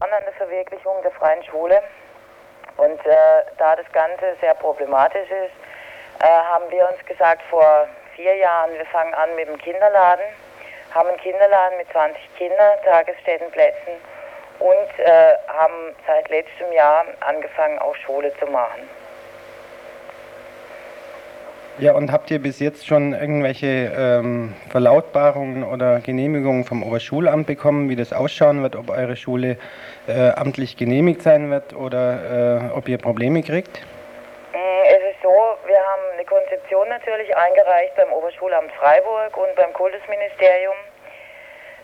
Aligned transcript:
an 0.00 0.10
der 0.10 0.32
Verwirklichung 0.34 1.02
der 1.02 1.10
freien 1.12 1.42
Schule. 1.44 1.82
Und 2.76 3.04
äh, 3.06 3.42
da 3.56 3.76
das 3.76 3.90
Ganze 3.92 4.36
sehr 4.40 4.54
problematisch 4.54 5.30
ist, 5.30 5.54
äh, 6.20 6.26
haben 6.26 6.70
wir 6.70 6.86
uns 6.88 7.04
gesagt, 7.06 7.40
vor 7.48 7.88
vier 8.14 8.36
Jahren, 8.36 8.74
wir 8.74 8.84
fangen 8.86 9.14
an 9.14 9.34
mit 9.36 9.48
dem 9.48 9.56
Kinderladen, 9.58 10.24
haben 10.94 11.08
einen 11.08 11.18
Kinderladen 11.18 11.78
mit 11.78 11.90
20 11.92 12.36
Kinder, 12.36 12.76
Tagesstättenplätzen 12.84 13.94
und 14.58 14.98
äh, 14.98 15.34
haben 15.48 15.94
seit 16.06 16.28
letztem 16.28 16.70
Jahr 16.72 17.06
angefangen, 17.20 17.78
auch 17.78 17.94
Schule 17.96 18.34
zu 18.38 18.46
machen. 18.46 18.88
Ja, 21.78 21.92
und 21.92 22.10
habt 22.10 22.30
ihr 22.30 22.38
bis 22.38 22.58
jetzt 22.58 22.86
schon 22.86 23.12
irgendwelche 23.12 23.92
ähm, 23.94 24.54
Verlautbarungen 24.70 25.62
oder 25.62 26.00
Genehmigungen 26.00 26.64
vom 26.64 26.82
Oberschulamt 26.82 27.46
bekommen, 27.46 27.90
wie 27.90 27.96
das 27.96 28.14
ausschauen 28.14 28.62
wird, 28.62 28.76
ob 28.76 28.88
eure 28.88 29.14
Schule 29.14 29.58
äh, 30.08 30.30
amtlich 30.30 30.78
genehmigt 30.78 31.20
sein 31.20 31.50
wird 31.50 31.74
oder 31.74 32.70
äh, 32.72 32.76
ob 32.78 32.88
ihr 32.88 32.96
Probleme 32.96 33.42
kriegt? 33.42 33.84
Mm, 34.54 34.84
es 34.88 35.12
ist 35.12 35.22
so, 35.22 35.28
wir 35.28 35.76
haben 35.76 36.02
eine 36.14 36.24
Konzeption 36.24 36.88
natürlich 36.88 37.36
eingereicht 37.36 37.94
beim 37.96 38.10
Oberschulamt 38.10 38.72
Freiburg 38.72 39.36
und 39.36 39.54
beim 39.56 39.74
Kultusministerium. 39.74 40.76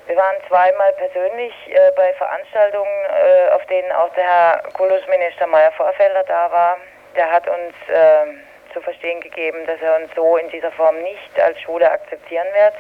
Wir 0.07 0.17
waren 0.17 0.37
zweimal 0.49 0.95
persönlich 0.95 1.53
äh, 1.69 1.93
bei 1.97 2.15
Veranstaltungen, 2.15 2.89
äh, 3.11 3.51
auf 3.55 3.67
denen 3.67 3.93
auch 3.93 4.09
der 4.15 4.25
Herr 4.25 4.63
Kultusminister 4.73 5.47
Meyer-Vorfelder 5.49 6.25
da 6.27 6.51
war. 6.51 6.77
Der 7.15 7.31
hat 7.31 7.47
uns 7.47 7.75
ähm, 7.93 8.41
zu 8.73 8.81
verstehen 8.81 9.21
gegeben, 9.21 9.65
dass 9.67 9.81
er 9.81 9.97
uns 9.97 10.11
so 10.15 10.37
in 10.37 10.49
dieser 10.51 10.73
Form 10.73 11.01
nicht 11.03 11.41
als 11.41 11.61
Schule 11.61 11.91
akzeptieren 11.91 12.47
wird. 12.55 12.75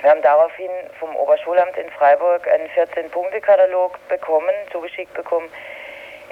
Wir 0.00 0.10
haben 0.10 0.22
daraufhin 0.22 0.70
vom 1.00 1.16
Oberschulamt 1.16 1.76
in 1.76 1.90
Freiburg 1.90 2.46
einen 2.48 2.68
14-Punkte-Katalog 2.68 3.98
bekommen, 4.08 4.54
zugeschickt 4.70 5.14
bekommen, 5.14 5.50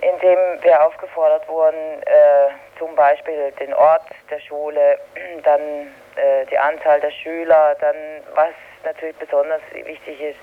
in 0.03 0.19
dem 0.21 0.39
wir 0.63 0.87
aufgefordert 0.87 1.49
wurden, 1.49 2.03
äh, 2.03 2.51
zum 2.79 2.95
Beispiel 2.95 3.53
den 3.53 3.73
Ort 3.73 4.05
der 4.31 4.41
Schule, 4.41 4.99
dann 5.45 5.95
äh, 6.17 6.45
die 6.51 6.59
Anzahl 6.59 7.01
der 7.01 7.11
Schüler, 7.11 7.75
dann 7.81 7.97
was 8.35 8.53
natürlich 8.85 9.17
besonders 9.17 9.63
wichtig 9.73 10.21
ist, 10.21 10.39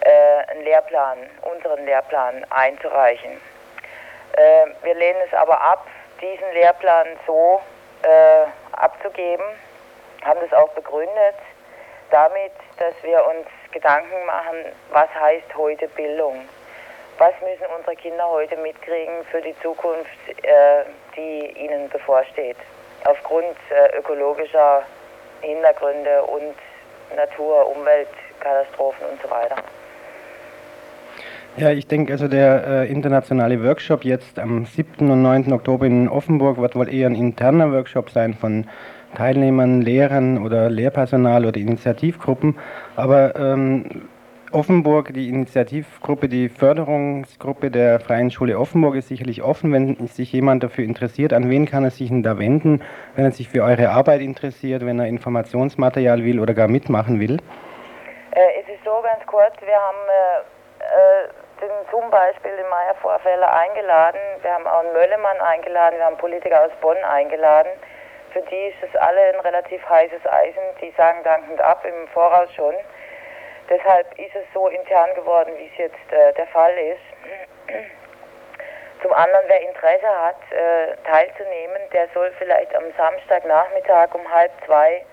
äh, 0.00 0.50
einen 0.50 0.62
Lehrplan, 0.62 1.18
unseren 1.42 1.84
Lehrplan 1.84 2.44
einzureichen. 2.50 3.32
Äh, 4.32 4.66
wir 4.82 4.94
lehnen 4.94 5.20
es 5.26 5.34
aber 5.34 5.60
ab, 5.60 5.86
diesen 6.20 6.52
Lehrplan 6.52 7.06
so 7.26 7.60
äh, 8.02 8.46
abzugeben, 8.72 9.44
haben 10.24 10.40
das 10.40 10.52
auch 10.52 10.70
begründet 10.70 11.36
damit, 12.10 12.52
dass 12.78 12.94
wir 13.02 13.24
uns 13.26 13.46
Gedanken 13.72 14.24
machen, 14.26 14.72
was 14.90 15.08
heißt 15.14 15.54
heute 15.56 15.88
Bildung? 15.88 16.48
Was 17.18 17.32
müssen 17.40 17.64
unsere 17.76 17.96
Kinder 17.96 18.28
heute 18.28 18.56
mitkriegen 18.58 19.24
für 19.30 19.40
die 19.40 19.58
Zukunft, 19.60 20.10
äh, 20.42 20.84
die 21.16 21.46
ihnen 21.58 21.88
bevorsteht? 21.88 22.58
Aufgrund 23.04 23.56
äh, 23.70 23.96
ökologischer 23.96 24.82
Hintergründe 25.40 26.22
und 26.24 26.56
Natur-, 27.14 27.66
Umweltkatastrophen 27.74 29.06
und 29.06 29.22
so 29.22 29.30
weiter. 29.30 29.56
Ja, 31.58 31.70
ich 31.70 31.86
denke, 31.86 32.12
also 32.12 32.28
der 32.28 32.66
äh, 32.66 32.92
internationale 32.92 33.64
Workshop 33.64 34.04
jetzt 34.04 34.38
am 34.38 34.66
7. 34.66 35.10
und 35.10 35.22
9. 35.22 35.54
Oktober 35.54 35.86
in 35.86 36.06
Offenburg 36.06 36.58
wird 36.58 36.76
wohl 36.76 36.92
eher 36.92 37.08
ein 37.08 37.14
interner 37.14 37.72
Workshop 37.72 38.10
sein 38.10 38.34
von 38.34 38.66
Teilnehmern, 39.14 39.80
Lehrern 39.80 40.44
oder 40.44 40.68
Lehrpersonal 40.68 41.46
oder 41.46 41.58
Initiativgruppen. 41.58 42.58
Aber 42.94 43.34
ähm, 43.36 44.02
Offenburg, 44.52 45.14
die 45.14 45.30
Initiativgruppe, 45.30 46.28
die 46.28 46.50
Förderungsgruppe 46.50 47.70
der 47.70 48.00
Freien 48.00 48.30
Schule 48.30 48.58
Offenburg 48.58 48.96
ist 48.96 49.08
sicherlich 49.08 49.42
offen, 49.42 49.72
wenn 49.72 50.06
sich 50.08 50.30
jemand 50.34 50.62
dafür 50.62 50.84
interessiert. 50.84 51.32
An 51.32 51.48
wen 51.48 51.64
kann 51.64 51.84
er 51.84 51.90
sich 51.90 52.08
denn 52.08 52.22
da 52.22 52.38
wenden, 52.38 52.82
wenn 53.14 53.24
er 53.24 53.32
sich 53.32 53.48
für 53.48 53.62
eure 53.62 53.88
Arbeit 53.88 54.20
interessiert, 54.20 54.84
wenn 54.84 54.98
er 54.98 55.06
Informationsmaterial 55.06 56.22
will 56.22 56.38
oder 56.38 56.52
gar 56.52 56.68
mitmachen 56.68 57.18
will? 57.18 57.38
Äh, 58.32 58.40
es 58.60 58.68
ist 58.68 58.84
so 58.84 58.90
ganz 59.02 59.24
kurz, 59.24 59.54
wir 59.62 59.74
haben 59.74 60.04
äh, 60.06 61.24
äh 61.24 61.28
den, 61.68 61.90
zum 61.90 62.10
Beispiel 62.10 62.56
den 62.56 62.68
Meier 62.68 62.94
Vorfälle 62.96 63.50
eingeladen, 63.50 64.20
wir 64.42 64.52
haben 64.52 64.66
auch 64.66 64.80
einen 64.80 64.92
Möllemann 64.92 65.40
eingeladen, 65.40 65.98
wir 65.98 66.04
haben 66.04 66.16
Politiker 66.16 66.64
aus 66.64 66.72
Bonn 66.80 66.96
eingeladen. 67.04 67.70
Für 68.32 68.42
die 68.42 68.68
ist 68.68 68.82
das 68.82 68.94
alle 69.00 69.34
ein 69.34 69.40
relativ 69.40 69.86
heißes 69.88 70.26
Eisen, 70.26 70.62
die 70.80 70.92
sagen 70.96 71.22
dankend 71.24 71.60
ab 71.60 71.84
im 71.84 72.08
Voraus 72.08 72.52
schon. 72.54 72.74
Deshalb 73.68 74.06
ist 74.18 74.34
es 74.36 74.44
so 74.54 74.68
intern 74.68 75.14
geworden, 75.14 75.52
wie 75.56 75.66
es 75.66 75.76
jetzt 75.78 76.12
äh, 76.12 76.32
der 76.34 76.46
Fall 76.48 76.74
ist. 76.78 77.00
Zum 79.02 79.12
anderen, 79.12 79.44
wer 79.48 79.60
Interesse 79.60 80.08
hat, 80.22 80.36
äh, 80.52 80.96
teilzunehmen, 81.10 81.82
der 81.92 82.08
soll 82.14 82.32
vielleicht 82.38 82.74
am 82.76 82.84
Samstagnachmittag 82.96 84.14
um 84.14 84.32
halb 84.32 84.52
zwei 84.64 85.04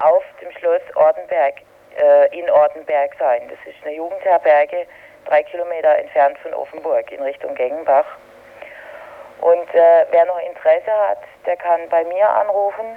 auf 0.00 0.24
dem 0.40 0.50
Schloss 0.52 0.82
Ortenberg 0.96 1.54
äh, 1.96 2.38
in 2.38 2.50
Ortenberg 2.50 3.12
sein. 3.18 3.48
Das 3.48 3.58
ist 3.66 3.84
eine 3.84 3.94
Jugendherberge 3.94 4.86
drei 5.26 5.42
Kilometer 5.42 5.98
entfernt 5.98 6.38
von 6.38 6.54
Offenburg 6.54 7.10
in 7.12 7.22
Richtung 7.22 7.54
Gengenbach. 7.54 8.06
Und 9.40 9.74
äh, 9.74 10.06
wer 10.10 10.24
noch 10.26 10.38
Interesse 10.40 10.90
hat, 11.08 11.18
der 11.46 11.56
kann 11.56 11.80
bei 11.90 12.04
mir 12.04 12.28
anrufen 12.28 12.96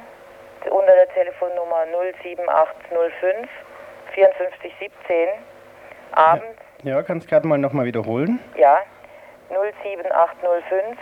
unter 0.69 0.93
der 0.95 1.09
Telefonnummer 1.09 1.85
07805 2.21 3.49
5417 4.13 5.27
abends. 6.11 6.45
Ja, 6.83 6.95
ja 6.95 7.03
kannst 7.03 7.27
du 7.27 7.29
gerade 7.29 7.47
mal 7.47 7.57
nochmal 7.57 7.85
wiederholen? 7.85 8.39
Ja, 8.55 8.81
07805 9.49 10.97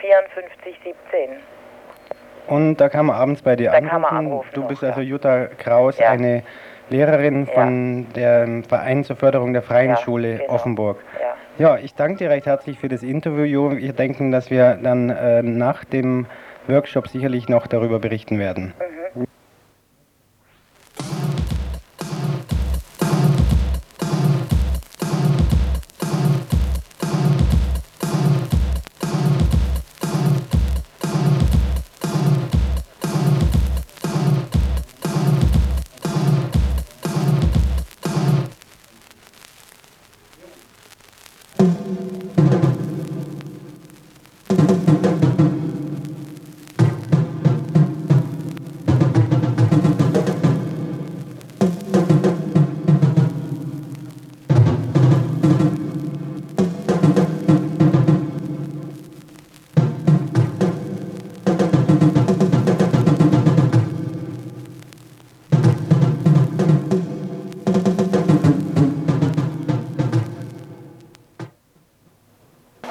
5417. 0.00 1.42
Und 2.46 2.76
da 2.76 2.88
kann 2.88 3.06
man 3.06 3.16
abends 3.16 3.42
bei 3.42 3.56
dir 3.56 3.70
da 3.70 3.78
anrufen. 3.78 3.90
Kann 3.90 4.00
man 4.02 4.16
anrufen 4.16 4.50
du 4.54 4.60
noch, 4.62 4.68
bist 4.68 4.84
also 4.84 5.00
Jutta 5.00 5.46
Kraus, 5.58 5.98
ja. 5.98 6.10
eine 6.10 6.42
Lehrerin 6.88 7.46
von 7.46 8.06
ja. 8.14 8.44
dem 8.44 8.64
Verein 8.64 9.04
zur 9.04 9.16
Förderung 9.16 9.52
der 9.52 9.62
Freien 9.62 9.90
ja, 9.90 9.96
Schule 9.96 10.38
genau. 10.38 10.52
Offenburg. 10.52 10.98
Ja. 11.58 11.76
ja, 11.76 11.78
ich 11.82 11.94
danke 11.94 12.18
dir 12.18 12.30
recht 12.30 12.46
herzlich 12.46 12.78
für 12.78 12.88
das 12.88 13.02
Interview. 13.02 13.76
Wir 13.76 13.92
denken, 13.92 14.30
dass 14.30 14.50
wir 14.50 14.78
dann 14.82 15.10
äh, 15.10 15.42
nach 15.42 15.84
dem 15.84 16.26
Workshop 16.68 17.08
sicherlich 17.08 17.48
noch 17.48 17.66
darüber 17.66 17.98
berichten 17.98 18.38
werden. 18.38 18.74
Mhm. 18.78 18.95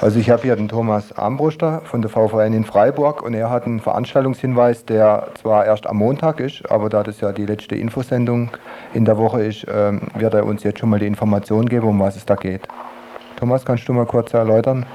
Also 0.01 0.19
ich 0.19 0.29
habe 0.29 0.41
hier 0.41 0.55
den 0.57 0.67
Thomas 0.67 1.17
Armbruster 1.17 1.81
von 1.85 2.01
der 2.01 2.11
VVN 2.11 2.53
in 2.53 2.65
Freiburg 2.65 3.23
und 3.23 3.33
er 3.33 3.49
hat 3.49 3.65
einen 3.65 3.79
Veranstaltungshinweis, 3.79 4.85
der 4.85 5.29
zwar 5.41 5.65
erst 5.65 5.87
am 5.87 5.97
Montag 5.97 6.41
ist, 6.41 6.69
aber 6.69 6.89
da 6.89 7.01
das 7.01 7.21
ja 7.21 7.31
die 7.31 7.45
letzte 7.45 7.75
Infosendung 7.75 8.51
in 8.93 9.05
der 9.05 9.17
Woche 9.17 9.43
ist, 9.43 9.65
ähm, 9.73 10.01
wird 10.15 10.33
er 10.33 10.45
uns 10.45 10.63
jetzt 10.63 10.79
schon 10.79 10.89
mal 10.89 10.99
die 10.99 11.07
Information 11.07 11.65
geben, 11.67 11.87
um 11.87 11.99
was 11.99 12.17
es 12.17 12.25
da 12.25 12.35
geht. 12.35 12.67
Thomas, 13.37 13.65
kannst 13.65 13.87
du 13.87 13.93
mal 13.93 14.05
kurz 14.05 14.33
erläutern? 14.33 14.85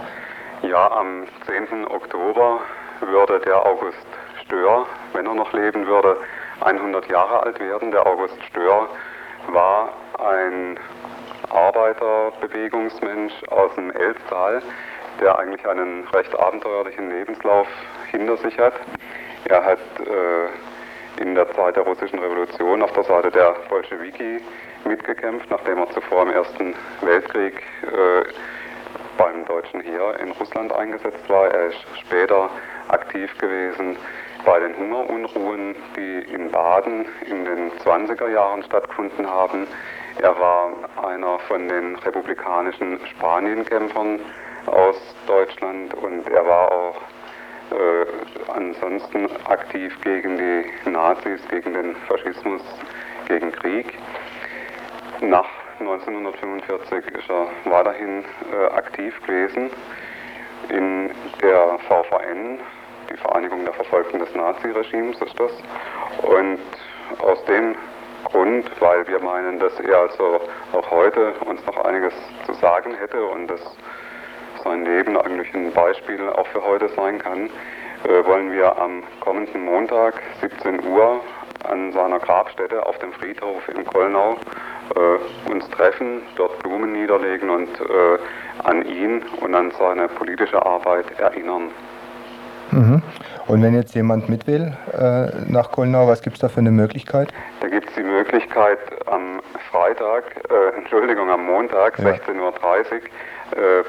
Ja, 0.62 0.90
am 0.92 1.24
10. 1.46 1.86
Oktober 1.86 2.60
würde 3.00 3.40
der 3.40 3.56
August 3.66 3.96
Stör, 4.44 4.84
wenn 5.14 5.26
er 5.26 5.34
noch 5.34 5.52
leben 5.54 5.86
würde, 5.86 6.18
100 6.60 7.10
Jahre 7.10 7.42
alt 7.42 7.58
werden. 7.58 7.90
Der 7.90 8.06
August 8.06 8.36
Stör 8.50 8.86
war 9.52 9.88
ein 10.18 10.78
Arbeiterbewegungsmensch 11.50 13.32
aus 13.48 13.74
dem 13.74 13.90
Elbtal, 13.90 14.62
der 15.20 15.38
eigentlich 15.38 15.66
einen 15.66 16.06
recht 16.08 16.38
abenteuerlichen 16.38 17.10
Lebenslauf 17.10 17.66
hinter 18.10 18.36
sich 18.38 18.58
hat. 18.58 18.74
Er 19.44 19.64
hat 19.64 19.78
äh, 19.98 21.22
in 21.22 21.34
der 21.34 21.50
Zeit 21.52 21.76
der 21.76 21.82
russischen 21.84 22.18
Revolution 22.18 22.82
auf 22.82 22.92
der 22.92 23.04
Seite 23.04 23.30
der 23.30 23.54
Bolschewiki 23.68 24.40
mitgekämpft, 24.84 25.50
nachdem 25.50 25.78
er 25.78 25.90
zuvor 25.90 26.22
im 26.22 26.30
Ersten 26.30 26.74
Weltkrieg 27.02 27.62
äh, 27.82 28.24
beim 29.18 29.44
deutschen 29.44 29.80
Heer 29.80 30.18
in 30.20 30.30
Russland 30.32 30.72
eingesetzt 30.72 31.28
war. 31.28 31.48
Er 31.48 31.66
ist 31.66 31.84
später 32.00 32.48
aktiv 32.88 33.36
gewesen 33.38 33.96
bei 34.44 34.58
den 34.58 34.76
Hungerunruhen, 34.76 35.76
die 35.96 36.32
in 36.32 36.50
Baden 36.50 37.04
in 37.26 37.44
den 37.44 37.70
20er 37.84 38.28
Jahren 38.28 38.62
stattgefunden 38.62 39.28
haben. 39.28 39.66
Er 40.22 40.38
war 40.38 40.70
einer 41.02 41.38
von 41.48 41.66
den 41.66 41.96
republikanischen 41.96 43.00
Spanienkämpfern 43.06 44.20
aus 44.66 44.96
Deutschland 45.26 45.94
und 45.94 46.28
er 46.28 46.44
war 46.44 46.70
auch 46.70 46.96
äh, 47.70 48.50
ansonsten 48.52 49.30
aktiv 49.46 49.98
gegen 50.02 50.36
die 50.36 50.90
Nazis, 50.90 51.40
gegen 51.48 51.72
den 51.72 51.96
Faschismus, 52.06 52.60
gegen 53.28 53.50
Krieg. 53.50 53.98
Nach 55.22 55.48
1945 55.78 57.14
ist 57.14 57.30
er 57.30 57.46
weiterhin 57.64 58.22
äh, 58.52 58.66
aktiv 58.74 59.18
gewesen 59.22 59.70
in 60.68 61.10
der 61.40 61.78
VVN, 61.88 62.58
die 63.10 63.16
Vereinigung 63.16 63.64
der 63.64 63.72
Verfolgten 63.72 64.18
des 64.18 64.34
Naziregimes 64.34 65.18
ist 65.22 65.40
das. 65.40 65.52
Und 66.22 66.58
aus 67.22 67.42
dem 67.46 67.74
Grund, 68.32 68.70
weil 68.80 69.06
wir 69.08 69.20
meinen, 69.20 69.58
dass 69.58 69.78
er 69.80 69.98
also 69.98 70.40
auch 70.72 70.90
heute 70.90 71.32
uns 71.46 71.64
noch 71.66 71.84
einiges 71.84 72.12
zu 72.46 72.54
sagen 72.54 72.94
hätte 72.94 73.24
und 73.24 73.48
dass 73.48 73.60
sein 74.64 74.84
Leben 74.84 75.16
eigentlich 75.16 75.52
ein 75.54 75.72
Beispiel 75.72 76.28
auch 76.28 76.46
für 76.48 76.62
heute 76.62 76.88
sein 76.90 77.18
kann, 77.18 77.50
äh, 78.04 78.24
wollen 78.24 78.52
wir 78.52 78.78
am 78.78 79.02
kommenden 79.20 79.64
Montag 79.64 80.14
17 80.40 80.86
Uhr 80.86 81.20
an 81.64 81.92
seiner 81.92 82.18
Grabstätte 82.18 82.86
auf 82.86 82.98
dem 82.98 83.12
Friedhof 83.12 83.68
in 83.68 83.84
Kollnau 83.84 84.36
äh, 84.94 85.50
uns 85.50 85.68
treffen, 85.70 86.22
dort 86.36 86.58
Blumen 86.60 86.92
niederlegen 86.92 87.50
und 87.50 87.68
äh, 87.80 88.18
an 88.64 88.84
ihn 88.86 89.22
und 89.40 89.54
an 89.54 89.70
seine 89.78 90.08
politische 90.08 90.64
Arbeit 90.64 91.18
erinnern. 91.18 91.70
Mhm. 92.72 93.02
Und 93.46 93.62
wenn 93.62 93.74
jetzt 93.74 93.94
jemand 93.94 94.28
mit 94.28 94.46
will 94.46 94.72
äh, 94.92 95.50
nach 95.50 95.72
Kollnau, 95.72 96.06
was 96.06 96.22
gibt 96.22 96.36
es 96.36 96.40
da 96.40 96.48
für 96.48 96.60
eine 96.60 96.70
Möglichkeit? 96.70 97.32
Da 97.60 97.68
gibt 97.68 97.88
es 97.88 97.94
die 97.94 98.02
Möglichkeit 98.02 98.78
am 99.06 99.40
Freitag, 99.70 100.24
äh, 100.50 100.76
Entschuldigung, 100.78 101.30
am 101.30 101.46
Montag, 101.46 101.98
ja. 101.98 102.10
16.30 102.10 102.36
Uhr, 102.38 102.50
äh, 103.58 103.84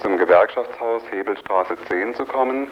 zum 0.00 0.16
Gewerkschaftshaus 0.16 1.02
Hebelstraße 1.10 1.76
10 1.88 2.14
zu 2.14 2.24
kommen. 2.24 2.68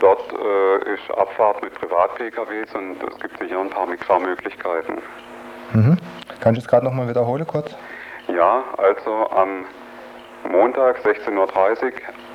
Dort 0.00 0.32
äh, 0.32 0.94
ist 0.94 1.10
Abfahrt 1.16 1.62
mit 1.62 1.74
Privat-PKWs 1.74 2.74
und 2.74 2.96
es 3.08 3.18
gibt 3.20 3.38
sicher 3.38 3.60
ein 3.60 3.70
paar 3.70 3.86
Fahrmöglichkeiten. 4.06 4.98
Mhm. 5.72 5.96
Kannst 6.40 6.60
du 6.60 6.64
es 6.64 6.68
gerade 6.68 6.84
nochmal 6.84 7.08
wiederholen 7.08 7.46
kurz? 7.46 7.74
Ja, 8.28 8.64
also 8.78 9.30
am 9.30 9.64
Montag 10.50 10.98
16.30 10.98 11.36
Uhr 11.36 11.92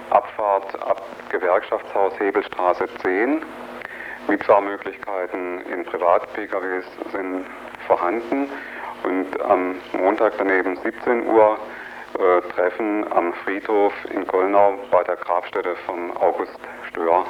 Abfahrt 0.09 0.81
ab 0.81 1.01
Gewerkschaftshaus 1.29 2.19
Hebelstraße 2.19 2.87
10. 3.03 3.43
Mitfahrmöglichkeiten 4.27 5.61
in 5.71 5.85
Privat-PKWs 5.85 6.85
sind 7.11 7.45
vorhanden 7.87 8.49
und 9.03 9.41
am 9.41 9.75
Montag 9.93 10.33
daneben 10.37 10.75
17 10.77 11.27
Uhr 11.27 11.57
äh, 12.13 12.41
Treffen 12.53 13.05
am 13.11 13.33
Friedhof 13.33 13.93
in 14.11 14.25
Gollnau 14.27 14.79
bei 14.91 15.03
der 15.03 15.15
Grabstätte 15.15 15.75
von 15.85 16.15
August 16.17 16.59
Stör. 16.89 17.25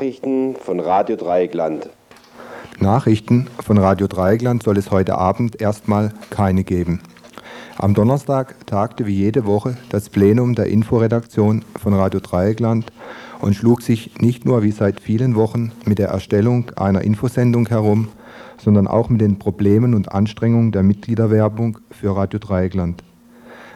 Nachrichten 0.00 0.56
von 0.56 0.80
Radio 0.80 1.14
Dreieckland. 1.14 1.90
Nachrichten 2.78 3.48
von 3.62 3.76
Radio 3.76 4.06
Dreieckland 4.06 4.62
soll 4.62 4.78
es 4.78 4.90
heute 4.90 5.18
Abend 5.18 5.60
erstmal 5.60 6.14
keine 6.30 6.64
geben. 6.64 7.02
Am 7.76 7.92
Donnerstag 7.92 8.66
tagte 8.66 9.04
wie 9.04 9.14
jede 9.14 9.44
Woche 9.44 9.76
das 9.90 10.08
Plenum 10.08 10.54
der 10.54 10.68
Inforedaktion 10.68 11.66
von 11.78 11.92
Radio 11.92 12.18
Dreieckland 12.18 12.90
und 13.42 13.54
schlug 13.54 13.82
sich 13.82 14.18
nicht 14.22 14.46
nur 14.46 14.62
wie 14.62 14.70
seit 14.70 15.00
vielen 15.00 15.34
Wochen 15.34 15.72
mit 15.84 15.98
der 15.98 16.08
Erstellung 16.08 16.70
einer 16.76 17.02
Infosendung 17.02 17.68
herum, 17.68 18.08
sondern 18.56 18.86
auch 18.86 19.10
mit 19.10 19.20
den 19.20 19.38
Problemen 19.38 19.92
und 19.92 20.12
Anstrengungen 20.12 20.72
der 20.72 20.82
Mitgliederwerbung 20.82 21.76
für 21.90 22.16
Radio 22.16 22.38
Dreieckland. 22.38 23.04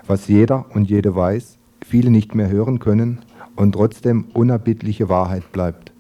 Was 0.07 0.27
jeder 0.29 0.65
und 0.73 0.89
jede 0.89 1.15
weiß, 1.15 1.59
viele 1.87 2.11
nicht 2.11 2.35
mehr 2.35 2.49
hören 2.49 2.79
können 2.79 3.21
und 3.57 3.73
trotzdem 3.73 4.25
unerbittliche 4.33 5.11
Wahrheit 5.11 5.53
bleibt. 5.53 5.94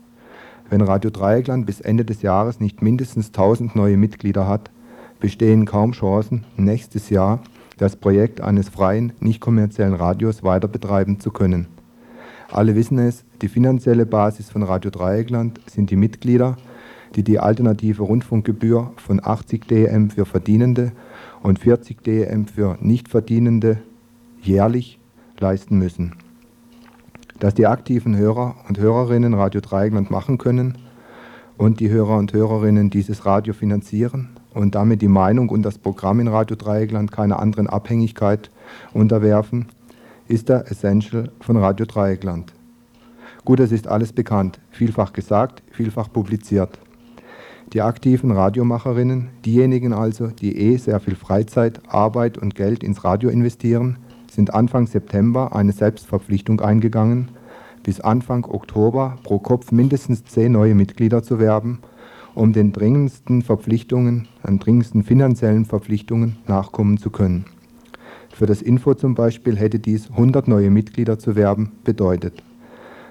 Wenn 0.75 0.81
Radio 0.81 1.09
Dreieckland 1.09 1.67
bis 1.67 1.81
Ende 1.81 2.05
des 2.05 2.23
Jahres 2.23 2.59
nicht 2.59 2.83
mindestens 2.83 3.29
1000 3.29 3.77
neue 3.77 3.97
Mitglieder 3.97 4.49
hat, 4.49 4.73
bestehen 5.21 5.67
kaum 5.67 5.93
Chancen, 5.93 6.47
nächstes 6.57 7.11
Jahr 7.11 7.39
das 7.77 7.95
Projekt 7.95 8.41
eines 8.41 8.71
freien, 8.71 9.13
nicht 9.21 9.39
kommerziellen 9.39 9.95
Radios 9.95 10.43
weiter 10.43 10.67
betreiben 10.67 11.21
zu 11.21 11.31
können. 11.31 11.69
Alle 12.51 12.75
wissen 12.75 12.99
es, 12.99 13.25
die 13.41 13.47
finanzielle 13.47 14.05
Basis 14.05 14.51
von 14.51 14.65
Radio 14.65 14.91
Dreieckland 14.91 15.61
sind 15.71 15.91
die 15.91 15.97
Mitglieder, 15.97 16.57
die 17.15 17.23
die 17.23 17.39
alternative 17.39 18.03
Rundfunkgebühr 18.03 18.95
von 18.97 19.25
80 19.25 19.69
DM 19.69 20.11
für 20.11 20.27
Verdienende 20.27 20.91
und 21.45 21.61
40 21.61 22.03
DM 22.03 22.49
für 22.49 22.79
Nichtverdienende 22.81 23.79
jährlich 24.43 24.99
leisten 25.39 25.79
müssen 25.79 26.17
dass 27.39 27.55
die 27.55 27.67
aktiven 27.67 28.17
Hörer 28.17 28.57
und 28.69 28.79
Hörerinnen 28.79 29.35
Radio 29.35 29.61
Dreieckland 29.61 30.11
machen 30.11 30.39
können 30.39 30.79
und 31.57 31.81
die 31.81 31.91
Hörer 31.91 32.17
und 32.17 32.33
Hörerinnen 32.33 32.91
dieses 32.91 33.27
Radio 33.27 33.55
finanzieren 33.55 34.31
und 34.53 34.75
damit 34.75 35.03
die 35.03 35.09
Meinung 35.09 35.49
und 35.49 35.63
das 35.63 35.79
Programm 35.79 36.21
in 36.21 36.29
Radio 36.29 36.57
Dreieckland 36.57 37.13
keiner 37.13 37.41
anderen 37.41 37.67
Abhängigkeit 37.67 38.51
unterwerfen, 38.93 39.67
ist 40.29 40.49
der 40.49 40.71
Essential 40.71 41.31
von 41.41 41.57
Radio 41.57 41.87
Dreieckland. 41.87 42.53
Gut, 43.45 43.61
es 43.61 43.73
ist 43.73 43.89
alles 43.89 44.13
bekannt, 44.13 44.59
vielfach 44.71 45.13
gesagt, 45.13 45.63
vielfach 45.71 46.11
publiziert. 46.11 46.79
Die 47.73 47.83
aktiven 47.83 48.31
Radiomacherinnen, 48.31 49.31
diejenigen 49.45 49.93
also, 49.93 50.29
die 50.29 50.57
eh 50.57 50.77
sehr 50.77 51.01
viel 51.01 51.17
Freizeit, 51.17 51.81
Arbeit 51.89 52.39
und 52.39 52.55
Geld 52.55 52.85
ins 52.85 53.05
Radio 53.05 53.31
investieren, 53.31 53.99
sind 54.35 54.53
Anfang 54.53 54.87
September 54.87 55.55
eine 55.55 55.73
Selbstverpflichtung 55.73 56.61
eingegangen, 56.61 57.29
bis 57.83 58.01
Anfang 58.01 58.45
Oktober 58.45 59.17
pro 59.23 59.39
Kopf 59.39 59.73
mindestens 59.73 60.25
zehn 60.25 60.53
neue 60.53 60.75
Mitglieder 60.75 61.23
zu 61.23 61.39
werben, 61.39 61.81
um 62.35 62.53
den 62.53 62.73
dringendsten 62.73 63.43
Verpflichtungen, 63.43 64.29
an 64.43 64.59
dringendsten 64.59 65.05
finanziellen 65.05 65.65
Verpflichtungen 65.65 66.37
nachkommen 66.47 66.99
zu 66.99 67.11
können. 67.11 67.45
Für 68.31 68.47
das 68.47 68.63
Info 68.63 68.95
zum 68.95 69.15
Beispiel 69.15 69.57
hätte 69.57 69.79
dies 69.79 70.11
100 70.11 70.49
neue 70.49 70.71
Mitglieder 70.71 71.19
zu 71.19 71.37
werben 71.37 71.71
bedeutet. 71.85 72.43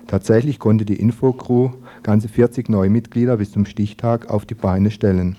Tatsächlich 0.08 0.60
konnte 0.60 0.84
die 0.84 1.00
Info-Crew 1.00 1.70
ganze 2.03 2.27
40 2.27 2.68
neue 2.68 2.89
Mitglieder 2.89 3.38
bis 3.38 3.51
zum 3.51 3.65
Stichtag 3.65 4.30
auf 4.30 4.46
die 4.46 4.56
Beine 4.56 4.92
stellen. 4.92 5.38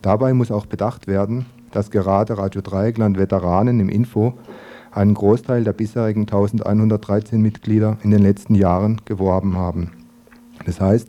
Dabei 0.00 0.32
muss 0.32 0.52
auch 0.52 0.66
bedacht 0.66 1.08
werden, 1.08 1.46
dass 1.72 1.90
gerade 1.90 2.38
Radio 2.38 2.60
Dreieckland 2.60 3.18
Veteranen 3.18 3.80
im 3.80 3.88
Info 3.88 4.34
einen 4.96 5.14
Großteil 5.14 5.62
der 5.62 5.74
bisherigen 5.74 6.22
1113 6.22 7.40
Mitglieder 7.40 7.98
in 8.02 8.10
den 8.10 8.22
letzten 8.22 8.54
Jahren 8.54 9.02
geworben 9.04 9.56
haben. 9.56 9.92
Das 10.64 10.80
heißt, 10.80 11.08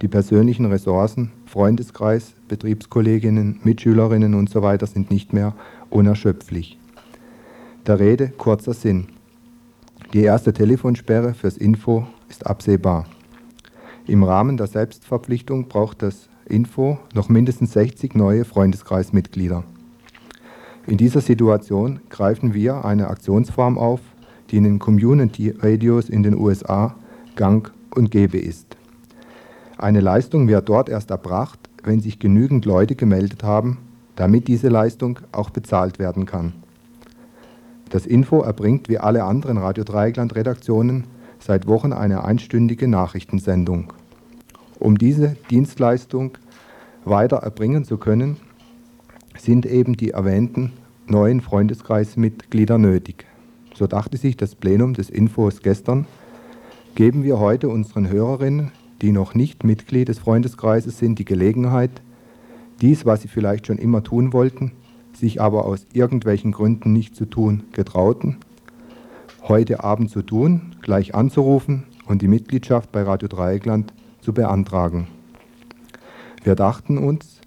die 0.00 0.08
persönlichen 0.08 0.66
Ressourcen, 0.66 1.30
Freundeskreis, 1.44 2.32
Betriebskolleginnen, 2.48 3.60
Mitschülerinnen 3.64 4.34
usw. 4.34 4.78
So 4.80 4.86
sind 4.86 5.10
nicht 5.10 5.32
mehr 5.32 5.54
unerschöpflich. 5.90 6.78
Der 7.86 8.00
Rede 8.00 8.28
kurzer 8.28 8.72
Sinn. 8.72 9.08
Die 10.14 10.22
erste 10.22 10.54
Telefonsperre 10.54 11.34
fürs 11.34 11.58
Info 11.58 12.06
ist 12.30 12.46
absehbar. 12.46 13.06
Im 14.06 14.22
Rahmen 14.22 14.56
der 14.56 14.68
Selbstverpflichtung 14.68 15.68
braucht 15.68 16.02
das 16.02 16.30
Info 16.46 16.98
noch 17.12 17.28
mindestens 17.28 17.74
60 17.74 18.14
neue 18.14 18.46
Freundeskreismitglieder. 18.46 19.64
In 20.88 20.96
dieser 20.96 21.20
Situation 21.20 22.00
greifen 22.08 22.54
wir 22.54 22.86
eine 22.86 23.08
Aktionsform 23.08 23.76
auf, 23.76 24.00
die 24.50 24.56
in 24.56 24.64
den 24.64 24.78
Community 24.78 25.50
Radios 25.50 26.08
in 26.08 26.22
den 26.22 26.34
USA 26.34 26.94
gang 27.36 27.70
und 27.94 28.10
gäbe 28.10 28.38
ist. 28.38 28.78
Eine 29.76 30.00
Leistung 30.00 30.48
wird 30.48 30.66
dort 30.66 30.88
erst 30.88 31.10
erbracht, 31.10 31.60
wenn 31.84 32.00
sich 32.00 32.18
genügend 32.18 32.64
Leute 32.64 32.94
gemeldet 32.94 33.44
haben, 33.44 33.76
damit 34.16 34.48
diese 34.48 34.68
Leistung 34.68 35.18
auch 35.30 35.50
bezahlt 35.50 35.98
werden 35.98 36.24
kann. 36.24 36.54
Das 37.90 38.06
Info 38.06 38.40
erbringt 38.40 38.88
wie 38.88 38.96
alle 38.96 39.24
anderen 39.24 39.58
Radio 39.58 39.84
Dreieckland 39.84 40.36
Redaktionen 40.36 41.04
seit 41.38 41.66
Wochen 41.66 41.92
eine 41.92 42.24
einstündige 42.24 42.88
Nachrichtensendung. 42.88 43.92
Um 44.78 44.96
diese 44.96 45.36
Dienstleistung 45.50 46.38
weiter 47.04 47.36
erbringen 47.36 47.84
zu 47.84 47.98
können, 47.98 48.38
sind 49.40 49.66
eben 49.66 49.96
die 49.96 50.10
erwähnten 50.10 50.72
neuen 51.06 51.40
Freundeskreismitglieder 51.40 52.78
nötig. 52.78 53.26
So 53.74 53.86
dachte 53.86 54.16
sich 54.16 54.36
das 54.36 54.54
Plenum 54.54 54.94
des 54.94 55.08
Infos 55.08 55.62
gestern, 55.62 56.06
geben 56.94 57.22
wir 57.22 57.38
heute 57.38 57.68
unseren 57.68 58.08
Hörerinnen, 58.08 58.72
die 59.00 59.12
noch 59.12 59.34
nicht 59.34 59.64
Mitglied 59.64 60.08
des 60.08 60.18
Freundeskreises 60.18 60.98
sind, 60.98 61.18
die 61.18 61.24
Gelegenheit, 61.24 62.02
dies, 62.80 63.06
was 63.06 63.22
sie 63.22 63.28
vielleicht 63.28 63.66
schon 63.66 63.78
immer 63.78 64.02
tun 64.02 64.32
wollten, 64.32 64.72
sich 65.12 65.40
aber 65.40 65.64
aus 65.64 65.86
irgendwelchen 65.92 66.52
Gründen 66.52 66.92
nicht 66.92 67.16
zu 67.16 67.24
tun 67.24 67.64
getrauten, 67.72 68.36
heute 69.42 69.82
Abend 69.82 70.10
zu 70.10 70.22
tun, 70.22 70.76
gleich 70.82 71.14
anzurufen 71.14 71.84
und 72.06 72.22
die 72.22 72.28
Mitgliedschaft 72.28 72.92
bei 72.92 73.02
Radio 73.02 73.28
Dreieckland 73.28 73.92
zu 74.20 74.32
beantragen. 74.32 75.06
Wir 76.42 76.54
dachten 76.54 76.98
uns, 76.98 77.37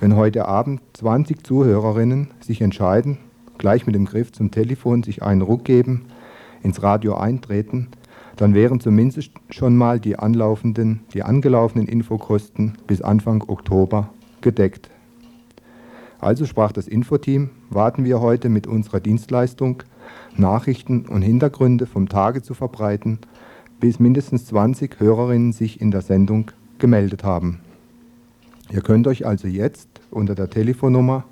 wenn 0.00 0.16
heute 0.16 0.46
Abend 0.46 0.80
20 0.94 1.46
Zuhörerinnen 1.46 2.28
sich 2.40 2.60
entscheiden, 2.60 3.18
gleich 3.58 3.86
mit 3.86 3.94
dem 3.94 4.04
Griff 4.04 4.32
zum 4.32 4.50
Telefon 4.50 5.02
sich 5.02 5.22
einen 5.22 5.42
Ruck 5.42 5.64
geben, 5.64 6.06
ins 6.62 6.82
Radio 6.82 7.14
eintreten, 7.14 7.88
dann 8.36 8.54
wären 8.54 8.80
zumindest 8.80 9.30
schon 9.50 9.76
mal 9.76 10.00
die 10.00 10.18
anlaufenden, 10.18 11.00
die 11.12 11.22
angelaufenen 11.22 11.86
Infokosten 11.86 12.74
bis 12.86 13.00
Anfang 13.02 13.44
Oktober 13.46 14.10
gedeckt. 14.40 14.90
Also 16.18 16.46
sprach 16.46 16.72
das 16.72 16.88
Infoteam, 16.88 17.50
warten 17.70 18.04
wir 18.04 18.20
heute 18.20 18.48
mit 18.48 18.66
unserer 18.66 19.00
Dienstleistung, 19.00 19.82
Nachrichten 20.36 21.06
und 21.06 21.22
Hintergründe 21.22 21.86
vom 21.86 22.08
Tage 22.08 22.42
zu 22.42 22.54
verbreiten, 22.54 23.18
bis 23.78 24.00
mindestens 24.00 24.46
20 24.46 24.98
Hörerinnen 25.00 25.52
sich 25.52 25.80
in 25.80 25.90
der 25.90 26.00
Sendung 26.00 26.50
gemeldet 26.78 27.24
haben. 27.24 27.60
Ihr 28.70 28.80
könnt 28.80 29.06
euch 29.06 29.26
also 29.26 29.46
jetzt 29.46 29.88
unter 30.10 30.34
der 30.34 30.48
Telefonnummer 30.48 31.24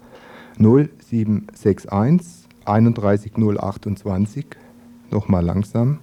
0761 0.59 2.49
31028 2.65 4.47
nochmal 5.11 5.45
langsam 5.45 5.99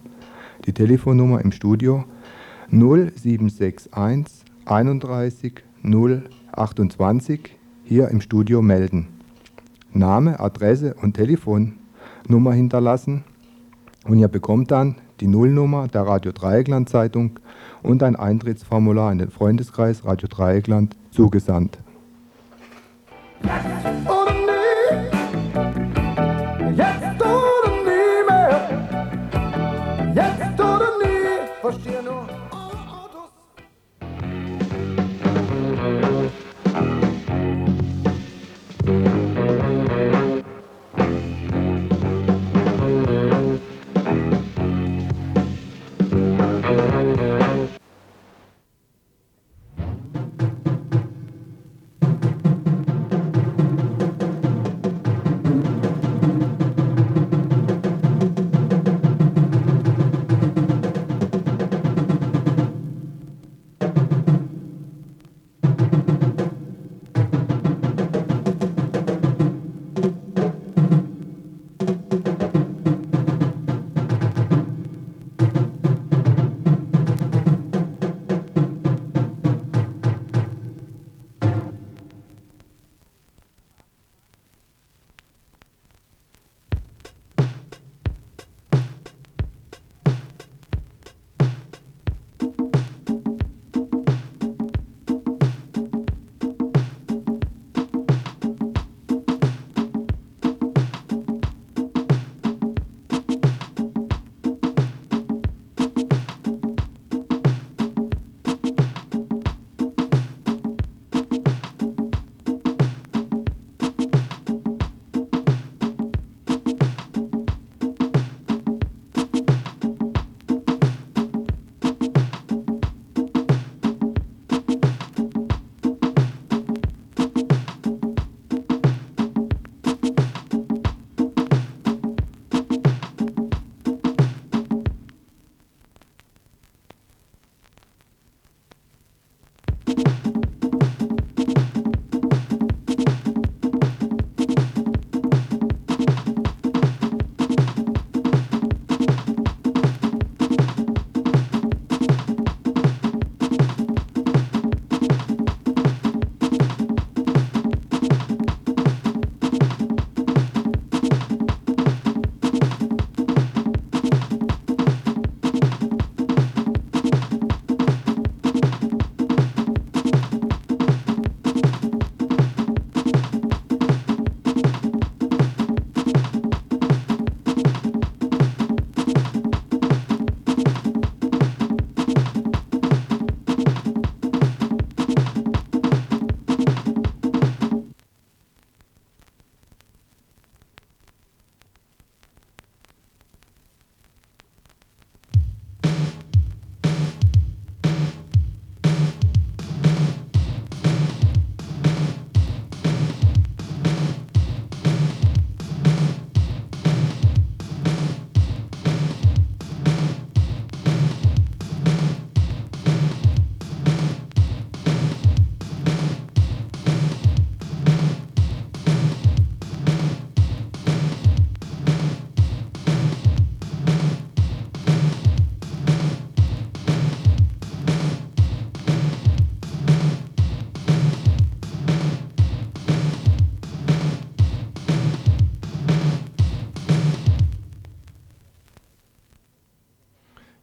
die 0.66 0.74
Telefonnummer 0.74 1.42
im 1.42 1.52
Studio 1.52 2.04
0761 2.72 4.44
31 4.66 5.64
028 6.52 7.58
hier 7.84 8.10
im 8.10 8.22
Studio 8.22 8.62
melden. 8.62 9.08
Name, 9.94 10.40
Adresse 10.40 10.94
und 11.02 11.14
Telefonnummer 11.14 12.54
hinterlassen 12.54 13.24
und 14.06 14.20
ihr 14.20 14.28
bekommt 14.28 14.72
dann 14.72 14.96
die 15.20 15.28
Nullnummer 15.28 15.88
der 15.88 16.04
Radio 16.04 16.32
Dreieckland 16.32 16.90
Zeitung 16.90 17.40
und 17.82 18.04
ein 18.04 18.16
Eintrittsformular 18.16 19.12
in 19.12 19.18
den 19.18 19.32
Freundeskreis 19.32 20.06
Radio 20.06 20.28
Dreieckland 20.28 20.96
zugesandt. 21.12 21.78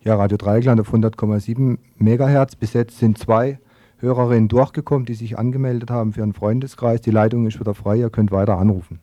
Ja, 0.07 0.15
Radio 0.15 0.37
Dreieckland 0.37 0.81
auf 0.81 0.95
100,7 0.95 1.79
Megahertz. 1.99 2.55
Bis 2.55 2.75
jetzt 2.75 2.97
sind 3.01 3.19
zwei 3.19 3.59
Hörerinnen 3.99 4.47
durchgekommen, 4.47 5.05
die 5.05 5.15
sich 5.15 5.37
angemeldet 5.37 5.91
haben 5.91 6.13
für 6.13 6.23
einen 6.23 6.33
Freundeskreis. 6.33 7.01
Die 7.01 7.11
Leitung 7.11 7.45
ist 7.49 7.59
wieder 7.59 7.75
frei, 7.75 7.97
ihr 7.97 8.11
könnt 8.11 8.31
weiter 8.31 8.57
anrufen. 8.57 9.01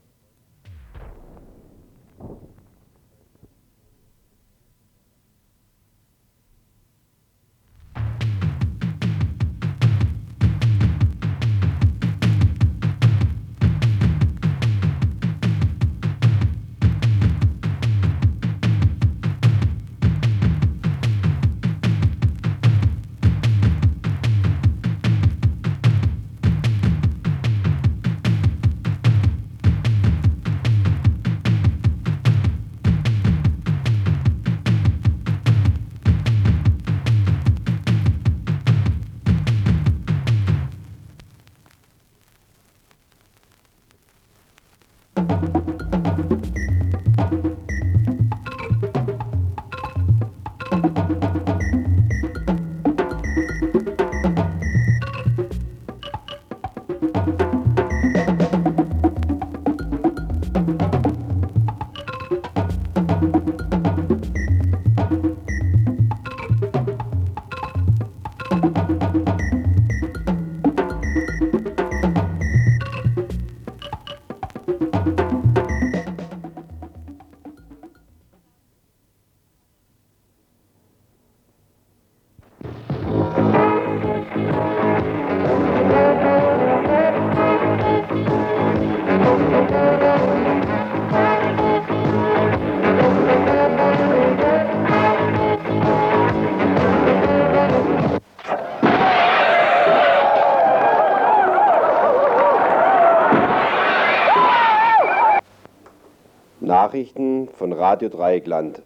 Nachrichten 106.93 107.47
von 107.57 107.73
Radio 107.73 108.07
Dreieckland. 108.07 108.83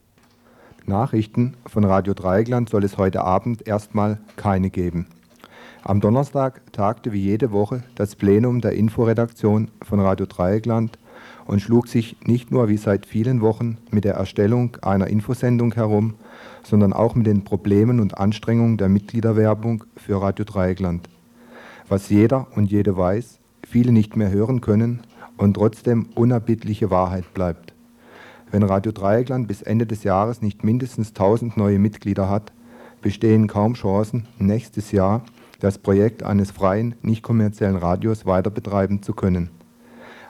Nachrichten 0.85 1.57
von 1.65 1.83
Radio 1.83 2.13
Dreieckland 2.13 2.69
soll 2.69 2.85
es 2.85 2.97
heute 2.97 3.25
Abend 3.25 3.67
erstmal 3.67 4.17
keine 4.37 4.69
geben. 4.69 5.07
Am 5.83 5.99
Donnerstag 5.99 6.61
tagte 6.71 7.11
wie 7.11 7.19
jede 7.19 7.51
Woche 7.51 7.83
das 7.95 8.15
Plenum 8.15 8.61
der 8.61 8.71
Inforedaktion 8.71 9.71
von 9.81 9.99
Radio 9.99 10.25
Dreieckland 10.25 10.97
und 11.47 11.59
schlug 11.59 11.89
sich 11.89 12.15
nicht 12.25 12.49
nur 12.49 12.69
wie 12.69 12.77
seit 12.77 13.05
vielen 13.05 13.41
Wochen 13.41 13.77
mit 13.91 14.05
der 14.05 14.13
Erstellung 14.13 14.77
einer 14.81 15.07
Infosendung 15.07 15.73
herum, 15.73 16.13
sondern 16.63 16.93
auch 16.93 17.13
mit 17.13 17.27
den 17.27 17.43
Problemen 17.43 17.99
und 17.99 18.17
Anstrengungen 18.17 18.77
der 18.77 18.87
Mitgliederwerbung 18.87 19.83
für 19.97 20.21
Radio 20.21 20.45
Dreieckland. 20.45 21.09
Was 21.89 22.09
jeder 22.09 22.47
und 22.55 22.71
jede 22.71 22.95
weiß, 22.95 23.39
viele 23.67 23.91
nicht 23.91 24.15
mehr 24.15 24.31
hören 24.31 24.61
können 24.61 25.01
und 25.35 25.55
trotzdem 25.55 26.07
unerbittliche 26.15 26.89
Wahrheit 26.89 27.33
bleibt. 27.33 27.73
Wenn 28.49 28.63
Radio 28.63 28.93
Dreieckland 28.93 29.49
bis 29.49 29.62
Ende 29.62 29.86
des 29.86 30.03
Jahres 30.03 30.41
nicht 30.41 30.63
mindestens 30.63 31.10
1000 31.10 31.57
neue 31.57 31.79
Mitglieder 31.79 32.29
hat, 32.29 32.53
bestehen 33.01 33.47
kaum 33.47 33.73
Chancen, 33.73 34.25
nächstes 34.39 34.93
Jahr 34.93 35.23
das 35.60 35.77
Projekt 35.77 36.23
eines 36.23 36.51
freien, 36.51 36.95
nicht 37.01 37.23
kommerziellen 37.23 37.75
Radios 37.75 38.25
weiter 38.25 38.49
betreiben 38.49 39.01
zu 39.01 39.13
können. 39.13 39.49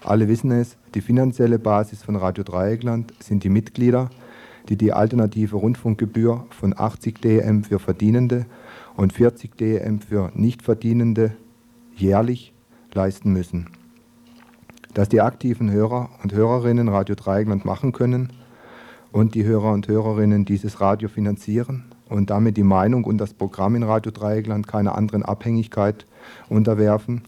Alle 0.03 0.27
wissen 0.27 0.51
es, 0.51 0.77
die 0.95 1.01
finanzielle 1.01 1.59
Basis 1.59 2.01
von 2.01 2.15
Radio 2.15 2.43
Dreieckland 2.43 3.13
sind 3.19 3.43
die 3.43 3.49
Mitglieder, 3.49 4.09
die 4.67 4.77
die 4.77 4.93
alternative 4.93 5.55
Rundfunkgebühr 5.55 6.47
von 6.49 6.73
80 6.75 7.21
DM 7.21 7.63
für 7.63 7.77
Verdienende 7.77 8.47
und 8.95 9.13
40 9.13 9.55
DM 9.55 9.99
für 9.99 10.31
Nichtverdienende 10.33 11.33
jährlich 11.95 12.53
leisten 12.93 13.31
müssen 13.31 13.67
dass 14.93 15.09
die 15.09 15.21
aktiven 15.21 15.71
Hörer 15.71 16.09
und 16.23 16.33
Hörerinnen 16.33 16.87
Radio 16.87 17.15
Dreieckland 17.15 17.65
machen 17.65 17.91
können 17.91 18.33
und 19.11 19.35
die 19.35 19.43
Hörer 19.43 19.71
und 19.71 19.87
Hörerinnen 19.87 20.45
dieses 20.45 20.81
Radio 20.81 21.09
finanzieren 21.09 21.85
und 22.09 22.29
damit 22.29 22.57
die 22.57 22.63
Meinung 22.63 23.03
und 23.03 23.17
das 23.17 23.33
Programm 23.33 23.75
in 23.75 23.83
Radio 23.83 24.11
Dreieckland 24.11 24.67
keiner 24.67 24.95
anderen 24.95 25.23
Abhängigkeit 25.23 26.05
unterwerfen, 26.49 27.23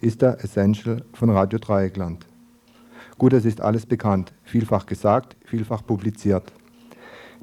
ist 0.00 0.22
der 0.22 0.42
Essential 0.42 1.02
von 1.12 1.30
Radio 1.30 1.58
Dreieckland. 1.58 2.26
Gut, 3.16 3.32
es 3.32 3.44
ist 3.44 3.60
alles 3.60 3.86
bekannt, 3.86 4.32
vielfach 4.42 4.86
gesagt, 4.86 5.36
vielfach 5.44 5.86
publiziert. 5.86 6.52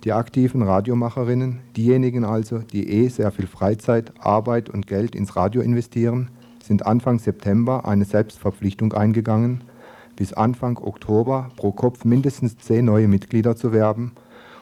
Die 0.03 0.11
aktiven 0.11 0.63
Radiomacherinnen, 0.63 1.59
diejenigen 1.77 2.25
also, 2.25 2.59
die 2.59 2.89
eh 2.89 3.07
sehr 3.07 3.31
viel 3.31 3.47
Freizeit, 3.47 4.11
Arbeit 4.19 4.69
und 4.69 4.87
Geld 4.87 5.15
ins 5.15 5.35
Radio 5.35 5.61
investieren, 5.61 6.29
sind 6.71 6.85
Anfang 6.85 7.19
September 7.19 7.83
eine 7.83 8.05
Selbstverpflichtung 8.05 8.93
eingegangen, 8.93 9.61
bis 10.15 10.31
Anfang 10.31 10.77
Oktober 10.77 11.49
pro 11.57 11.73
Kopf 11.73 12.05
mindestens 12.05 12.57
zehn 12.59 12.85
neue 12.85 13.09
Mitglieder 13.09 13.57
zu 13.57 13.73
werben, 13.73 14.13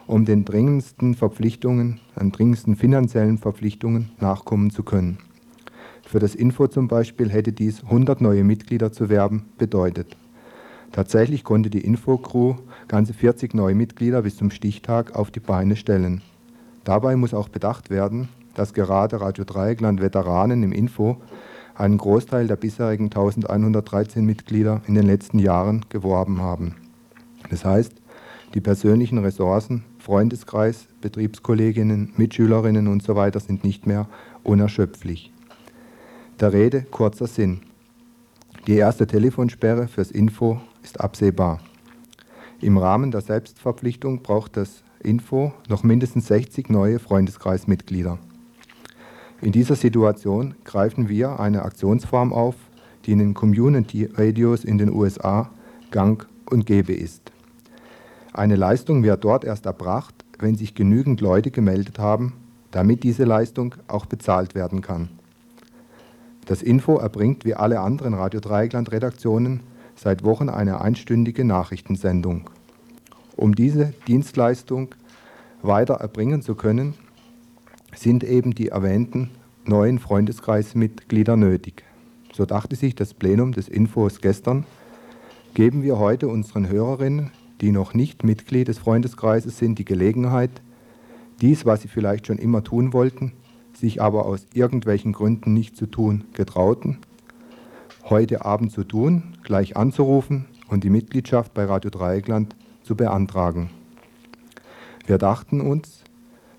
um 0.08 0.24
den 0.24 0.44
dringendsten 0.44 1.14
Verpflichtungen, 1.14 2.00
den 2.20 2.32
dringendsten 2.32 2.74
finanziellen 2.74 3.38
Verpflichtungen 3.38 4.10
nachkommen 4.18 4.70
zu 4.70 4.82
können. 4.82 5.18
Für 6.02 6.18
das 6.18 6.34
Info 6.34 6.66
zum 6.66 6.88
Beispiel 6.88 7.30
hätte 7.30 7.52
dies 7.52 7.84
100 7.84 8.20
neue 8.20 8.42
Mitglieder 8.42 8.90
zu 8.90 9.08
werben 9.08 9.44
bedeutet. 9.56 10.16
Tatsächlich 10.90 11.44
konnte 11.44 11.70
die 11.70 11.84
Info-Crew 11.84 12.56
ganze 12.88 13.14
40 13.14 13.54
neue 13.54 13.76
Mitglieder 13.76 14.22
bis 14.22 14.36
zum 14.36 14.50
Stichtag 14.50 15.14
auf 15.14 15.30
die 15.30 15.38
Beine 15.38 15.76
stellen. 15.76 16.22
Dabei 16.82 17.14
muss 17.14 17.34
auch 17.34 17.50
bedacht 17.50 17.88
werden, 17.88 18.30
dass 18.54 18.74
gerade 18.74 19.20
Radio 19.20 19.44
Dreieckland 19.44 20.00
Veteranen 20.00 20.64
im 20.64 20.72
Info 20.72 21.18
einen 21.80 21.98
Großteil 21.98 22.46
der 22.46 22.56
bisherigen 22.56 23.06
1113 23.06 24.24
Mitglieder 24.24 24.82
in 24.86 24.94
den 24.94 25.06
letzten 25.06 25.38
Jahren 25.38 25.86
geworben 25.88 26.40
haben. 26.40 26.76
Das 27.48 27.64
heißt, 27.64 27.94
die 28.54 28.60
persönlichen 28.60 29.18
Ressourcen, 29.18 29.84
Freundeskreis, 29.98 30.88
Betriebskolleginnen, 31.00 32.12
Mitschülerinnen 32.16 32.86
usw. 32.86 33.30
So 33.32 33.38
sind 33.38 33.64
nicht 33.64 33.86
mehr 33.86 34.08
unerschöpflich. 34.42 35.32
Der 36.38 36.52
Rede 36.52 36.82
kurzer 36.82 37.26
Sinn. 37.26 37.60
Die 38.66 38.76
erste 38.76 39.06
Telefonsperre 39.06 39.88
fürs 39.88 40.10
Info 40.10 40.60
ist 40.82 41.00
absehbar. 41.00 41.60
Im 42.60 42.76
Rahmen 42.76 43.10
der 43.10 43.22
Selbstverpflichtung 43.22 44.22
braucht 44.22 44.58
das 44.58 44.82
Info 45.02 45.52
noch 45.68 45.82
mindestens 45.82 46.26
60 46.26 46.68
neue 46.68 46.98
Freundeskreismitglieder. 46.98 48.18
In 49.42 49.52
dieser 49.52 49.74
Situation 49.74 50.54
greifen 50.64 51.08
wir 51.08 51.40
eine 51.40 51.62
Aktionsform 51.62 52.32
auf, 52.32 52.56
die 53.06 53.12
in 53.12 53.18
den 53.18 53.34
Community 53.34 54.04
Radios 54.12 54.64
in 54.64 54.76
den 54.76 54.92
USA 54.92 55.50
gang 55.90 56.26
und 56.50 56.66
gäbe 56.66 56.92
ist. 56.92 57.32
Eine 58.34 58.56
Leistung 58.56 59.02
wird 59.02 59.24
dort 59.24 59.44
erst 59.44 59.64
erbracht, 59.64 60.14
wenn 60.38 60.56
sich 60.56 60.74
genügend 60.74 61.22
Leute 61.22 61.50
gemeldet 61.50 61.98
haben, 61.98 62.34
damit 62.70 63.02
diese 63.02 63.24
Leistung 63.24 63.74
auch 63.88 64.04
bezahlt 64.04 64.54
werden 64.54 64.82
kann. 64.82 65.08
Das 66.44 66.62
Info 66.62 66.96
erbringt 66.96 67.44
wie 67.44 67.54
alle 67.54 67.80
anderen 67.80 68.12
Radio 68.12 68.40
Dreieckland 68.40 68.92
Redaktionen 68.92 69.60
seit 69.96 70.22
Wochen 70.22 70.48
eine 70.48 70.80
einstündige 70.80 71.44
Nachrichtensendung. 71.44 72.50
Um 73.36 73.54
diese 73.54 73.94
Dienstleistung 74.06 74.94
weiter 75.62 75.94
erbringen 75.94 76.42
zu 76.42 76.54
können, 76.54 76.94
sind 77.94 78.24
eben 78.24 78.54
die 78.54 78.68
erwähnten 78.68 79.30
neuen 79.64 79.98
Freundeskreismitglieder 79.98 81.36
nötig. 81.36 81.84
So 82.32 82.46
dachte 82.46 82.76
sich 82.76 82.94
das 82.94 83.14
Plenum 83.14 83.52
des 83.52 83.68
Infos 83.68 84.20
gestern, 84.20 84.64
geben 85.54 85.82
wir 85.82 85.98
heute 85.98 86.28
unseren 86.28 86.68
Hörerinnen, 86.68 87.30
die 87.60 87.72
noch 87.72 87.94
nicht 87.94 88.24
Mitglied 88.24 88.68
des 88.68 88.78
Freundeskreises 88.78 89.58
sind, 89.58 89.78
die 89.78 89.84
Gelegenheit, 89.84 90.62
Dies, 91.40 91.64
was 91.64 91.80
sie 91.80 91.88
vielleicht 91.88 92.26
schon 92.26 92.36
immer 92.36 92.62
tun 92.62 92.92
wollten, 92.92 93.32
sich 93.72 94.02
aber 94.02 94.26
aus 94.26 94.46
irgendwelchen 94.52 95.12
Gründen 95.12 95.54
nicht 95.54 95.74
zu 95.74 95.86
tun 95.86 96.24
getrauten, 96.34 96.98
heute 98.04 98.44
Abend 98.44 98.72
zu 98.72 98.84
tun, 98.84 99.38
gleich 99.42 99.74
anzurufen 99.74 100.44
und 100.68 100.84
die 100.84 100.90
Mitgliedschaft 100.90 101.54
bei 101.54 101.64
Radio 101.64 101.90
Dreieckland 101.90 102.54
zu 102.82 102.94
beantragen. 102.94 103.70
Wir 105.06 105.16
dachten 105.16 105.62
uns, 105.62 105.99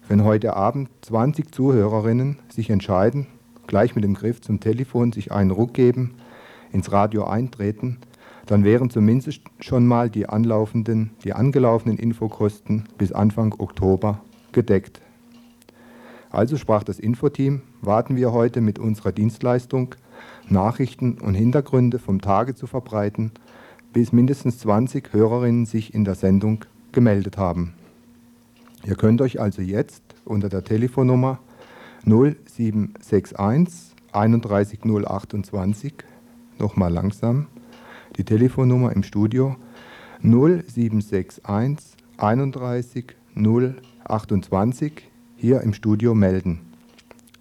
wenn 0.08 0.24
heute 0.24 0.56
Abend 0.56 0.90
20 1.02 1.54
Zuhörerinnen 1.54 2.40
sich 2.50 2.70
entscheiden, 2.70 3.28
gleich 3.68 3.96
mit 3.96 4.04
dem 4.04 4.14
Griff 4.14 4.42
zum 4.42 4.60
Telefon 4.60 5.12
sich 5.12 5.32
einen 5.32 5.52
Ruck 5.52 5.74
geben, 5.74 6.16
ins 6.72 6.92
Radio 6.92 7.26
eintreten, 7.26 8.00
dann 8.46 8.64
wären 8.64 8.90
zumindest 8.90 9.42
schon 9.60 9.86
mal 9.86 10.10
die 10.10 10.28
anlaufenden, 10.28 11.12
die 11.24 11.34
angelaufenen 11.34 11.98
Infokosten 11.98 12.84
bis 12.98 13.12
Anfang 13.12 13.56
Oktober 13.58 14.22
gedeckt. 14.52 15.02
Also 16.32 16.58
sprach 16.58 16.84
das 16.84 17.00
Infoteam, 17.00 17.62
warten 17.82 18.16
wir 18.16 18.32
heute 18.32 18.62
mit 18.62 18.80
unserer 18.80 19.12
Dienstleistung, 19.12 19.96
Nachrichten 20.50 21.18
und 21.20 21.34
Hintergründe 21.34 22.00
vom 22.00 22.22
Tage 22.22 22.56
zu 22.56 22.68
verbreiten, 22.68 23.32
bis 23.94 24.12
mindestens 24.12 24.60
20 24.60 25.14
Hörerinnen 25.14 25.66
sich 25.66 25.94
in 25.94 26.06
der 26.06 26.16
Sendung 26.16 26.66
gemeldet 26.92 27.38
haben. 27.38 27.74
Ihr 28.86 28.96
könnt 28.96 29.22
euch 29.22 29.40
also 29.40 29.62
jetzt 29.62 30.04
unter 30.26 30.50
der 30.50 30.64
Telefonnummer 30.64 31.40
0761 32.06 33.96
31028 34.12 35.94
nochmal 36.58 36.92
langsam 36.92 37.48
die 38.18 38.24
Telefonnummer 38.24 38.92
im 38.94 39.04
Studio 39.04 39.56
0761 40.22 41.44
31 42.18 43.16
028 44.04 45.12
hier 45.36 45.62
im 45.62 45.74
Studio 45.74 46.14
melden. 46.14 46.60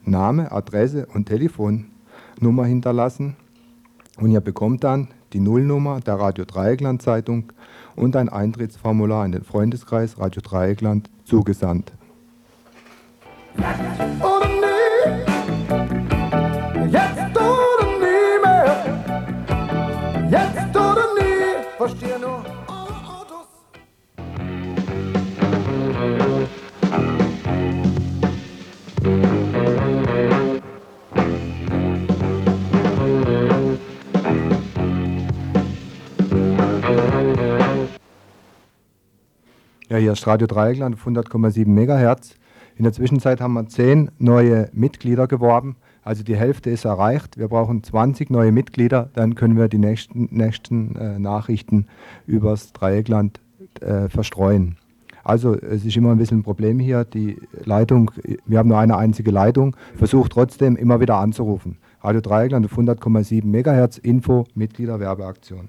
Name, 0.04 0.52
Adresse 0.52 1.06
und 1.12 1.26
Telefonnummer 1.26 2.64
hinterlassen 2.64 3.36
und 4.18 4.30
ihr 4.30 4.40
bekommt 4.40 4.84
dann 4.84 5.08
die 5.32 5.40
Nullnummer 5.40 6.00
der 6.00 6.14
Radio 6.14 6.44
Dreieckland 6.44 7.02
Zeitung 7.02 7.52
und 7.96 8.16
ein 8.16 8.28
Eintrittsformular 8.28 9.24
in 9.24 9.32
den 9.32 9.44
Freundeskreis 9.44 10.18
Radio 10.18 10.42
Dreieckland 10.42 11.10
zugesandt. 11.30 11.92
Oder 14.20 14.39
Ja, 39.90 39.96
hier 39.96 40.12
ist 40.12 40.24
Radio 40.24 40.46
Dreieckland 40.46 40.94
auf 40.94 41.04
100,7 41.04 41.66
MHz. 41.66 42.36
In 42.76 42.84
der 42.84 42.92
Zwischenzeit 42.92 43.40
haben 43.40 43.54
wir 43.54 43.66
zehn 43.66 44.12
neue 44.20 44.70
Mitglieder 44.72 45.26
geworben. 45.26 45.74
Also 46.04 46.22
die 46.22 46.36
Hälfte 46.36 46.70
ist 46.70 46.84
erreicht. 46.84 47.38
Wir 47.38 47.48
brauchen 47.48 47.82
20 47.82 48.30
neue 48.30 48.52
Mitglieder. 48.52 49.10
Dann 49.14 49.34
können 49.34 49.56
wir 49.56 49.66
die 49.66 49.78
nächsten, 49.78 50.28
nächsten 50.30 50.94
äh, 50.94 51.18
Nachrichten 51.18 51.88
übers 52.28 52.72
Dreieckland 52.72 53.40
äh, 53.80 54.08
verstreuen. 54.08 54.76
Also 55.24 55.56
es 55.56 55.84
ist 55.84 55.96
immer 55.96 56.12
ein 56.12 56.18
bisschen 56.18 56.38
ein 56.38 56.44
Problem 56.44 56.78
hier. 56.78 57.04
Die 57.04 57.38
Leitung, 57.64 58.12
wir 58.46 58.58
haben 58.60 58.68
nur 58.68 58.78
eine 58.78 58.96
einzige 58.96 59.32
Leitung. 59.32 59.74
Versucht 59.96 60.30
trotzdem 60.30 60.76
immer 60.76 61.00
wieder 61.00 61.16
anzurufen. 61.16 61.78
Radio 62.00 62.20
Dreieckland 62.20 62.64
auf 62.64 62.78
100,7 62.78 63.44
MHz. 63.44 63.98
Info 63.98 64.44
Mitglieder 64.54 65.00
Werbeaktion. 65.00 65.68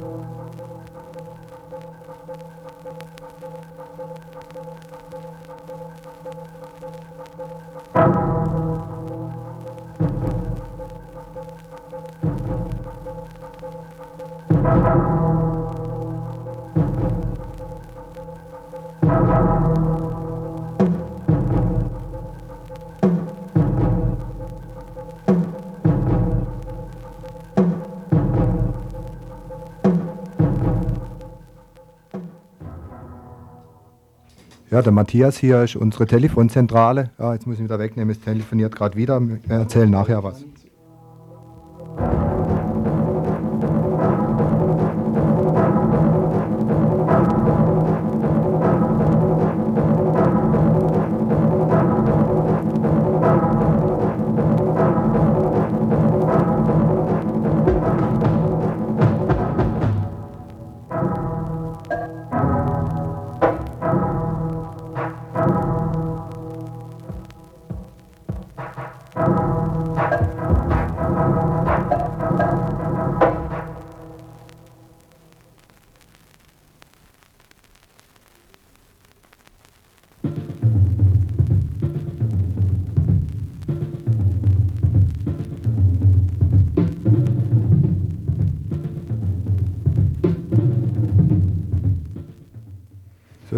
Ja, 34.71 34.81
der 34.81 34.93
Matthias 34.93 35.37
hier 35.37 35.63
ist 35.63 35.75
unsere 35.75 36.05
Telefonzentrale. 36.07 37.09
Ja, 37.19 37.33
jetzt 37.33 37.45
muss 37.45 37.57
ich 37.57 37.63
wieder 37.65 37.77
wegnehmen, 37.77 38.09
es 38.09 38.21
telefoniert 38.21 38.73
gerade 38.73 38.95
wieder. 38.95 39.19
Wir 39.19 39.37
erzählen 39.49 39.89
nachher 39.89 40.23
was. 40.23 40.45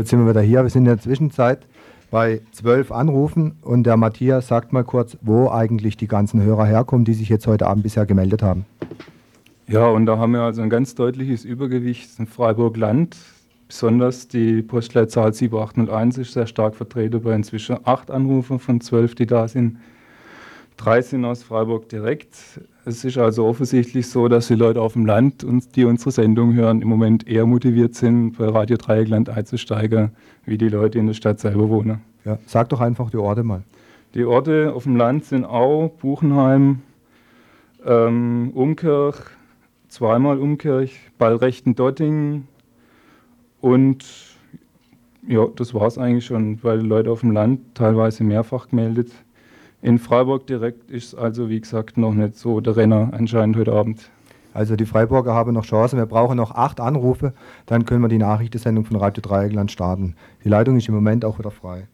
Jetzt 0.03 0.09
sind 0.09 0.19
wir 0.19 0.29
wieder 0.29 0.41
hier. 0.41 0.63
Wir 0.63 0.69
sind 0.69 0.81
in 0.81 0.89
der 0.89 0.99
Zwischenzeit 0.99 1.65
bei 2.11 2.41
zwölf 2.51 2.91
Anrufen 2.91 3.53
und 3.61 3.83
der 3.83 3.95
Matthias 3.95 4.49
sagt 4.49 4.73
mal 4.73 4.83
kurz, 4.83 5.17
wo 5.21 5.49
eigentlich 5.49 5.95
die 5.95 6.09
ganzen 6.09 6.43
Hörer 6.43 6.65
herkommen, 6.65 7.05
die 7.05 7.13
sich 7.13 7.29
jetzt 7.29 7.47
heute 7.47 7.67
Abend 7.67 7.83
bisher 7.83 8.05
gemeldet 8.05 8.43
haben. 8.43 8.65
Ja, 9.65 9.87
und 9.87 10.05
da 10.05 10.17
haben 10.17 10.33
wir 10.33 10.41
also 10.41 10.61
ein 10.61 10.69
ganz 10.69 10.93
deutliches 10.95 11.45
Übergewicht 11.45 12.19
in 12.19 12.27
Freiburg-Land. 12.27 13.15
Besonders 13.69 14.27
die 14.27 14.61
Postleitzahl 14.61 15.33
7801 15.33 16.17
ist 16.17 16.33
sehr 16.33 16.47
stark 16.47 16.75
vertreten 16.75 17.21
bei 17.21 17.33
inzwischen 17.33 17.77
acht 17.85 18.11
Anrufen 18.11 18.59
von 18.59 18.81
zwölf, 18.81 19.15
die 19.15 19.25
da 19.25 19.47
sind. 19.47 19.77
Drei 20.77 21.01
sind 21.01 21.23
aus 21.25 21.43
Freiburg 21.43 21.89
direkt. 21.89 22.35
Es 22.85 23.05
ist 23.05 23.17
also 23.17 23.45
offensichtlich 23.45 24.07
so, 24.07 24.27
dass 24.27 24.47
die 24.47 24.55
Leute 24.55 24.81
auf 24.81 24.93
dem 24.93 25.05
Land, 25.05 25.45
die 25.75 25.85
unsere 25.85 26.11
Sendung 26.11 26.53
hören, 26.53 26.81
im 26.81 26.87
Moment 26.87 27.27
eher 27.27 27.45
motiviert 27.45 27.95
sind, 27.95 28.37
bei 28.37 28.47
Radio 28.47 28.77
Dreieckland 28.77 29.29
einzusteigen, 29.29 30.11
wie 30.45 30.57
die 30.57 30.69
Leute 30.69 30.99
in 30.99 31.07
der 31.07 31.13
Stadt 31.13 31.39
selber 31.39 31.69
wohnen. 31.69 32.01
Ja, 32.25 32.39
sag 32.45 32.69
doch 32.69 32.81
einfach 32.81 33.09
die 33.09 33.17
Orte 33.17 33.43
mal. 33.43 33.63
Die 34.15 34.25
Orte 34.25 34.73
auf 34.73 34.83
dem 34.83 34.95
Land 34.95 35.25
sind 35.25 35.45
Au, 35.45 35.89
Buchenheim, 35.89 36.81
ähm, 37.85 38.51
Umkirch, 38.53 39.17
zweimal 39.87 40.39
Umkirch, 40.39 40.99
Ballrechten-Dotting 41.17 42.47
und 43.61 44.05
ja, 45.27 45.47
das 45.55 45.73
war 45.73 45.87
es 45.87 45.97
eigentlich 45.97 46.25
schon, 46.25 46.61
weil 46.63 46.79
die 46.79 46.87
Leute 46.87 47.09
auf 47.09 47.21
dem 47.21 47.31
Land 47.31 47.61
teilweise 47.75 48.23
mehrfach 48.23 48.69
gemeldet 48.69 49.11
in 49.83 49.99
Freiburg 49.99 50.47
direkt 50.47 50.89
ist 50.89 51.07
es 51.07 51.15
also, 51.15 51.49
wie 51.49 51.59
gesagt, 51.59 51.97
noch 51.97 52.13
nicht 52.13 52.37
so 52.37 52.61
der 52.61 52.77
Renner 52.77 53.09
anscheinend 53.11 53.57
heute 53.57 53.73
Abend. 53.73 54.09
Also 54.53 54.77
die 54.77 54.85
Freiburger 54.85 55.33
haben 55.33 55.53
noch 55.53 55.65
Chancen. 55.65 55.99
Wir 55.99 56.05
brauchen 56.05 56.37
noch 56.37 56.51
acht 56.51 56.79
Anrufe, 56.79 57.33
dann 57.65 57.85
können 57.85 58.01
wir 58.01 58.07
die 58.07 58.17
Nachrichtensendung 58.17 58.85
von 58.85 58.95
Radio 58.95 59.21
Dreieckland 59.21 59.71
starten. 59.71 60.15
Die 60.43 60.49
Leitung 60.49 60.77
ist 60.77 60.87
im 60.87 60.95
Moment 60.95 61.25
auch 61.25 61.37
wieder 61.37 61.51
frei. 61.51 61.87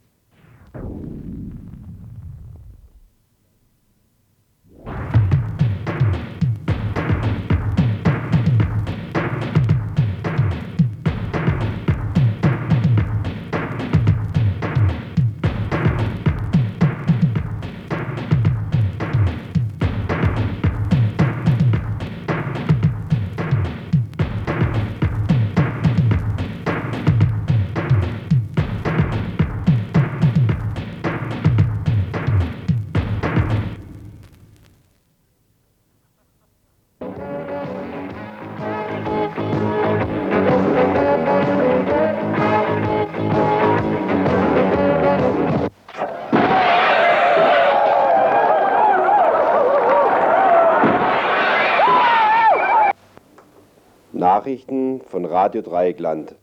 Radio 55.49 55.63
Dreieckland. 55.63 56.35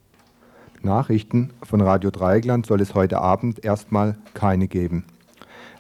Nachrichten 0.83 1.51
von 1.62 1.81
Radio 1.81 2.11
Dreieckland 2.11 2.66
soll 2.66 2.81
es 2.81 2.97
heute 2.97 3.19
Abend 3.19 3.64
erstmal 3.64 4.16
keine 4.35 4.66
geben. 4.66 5.05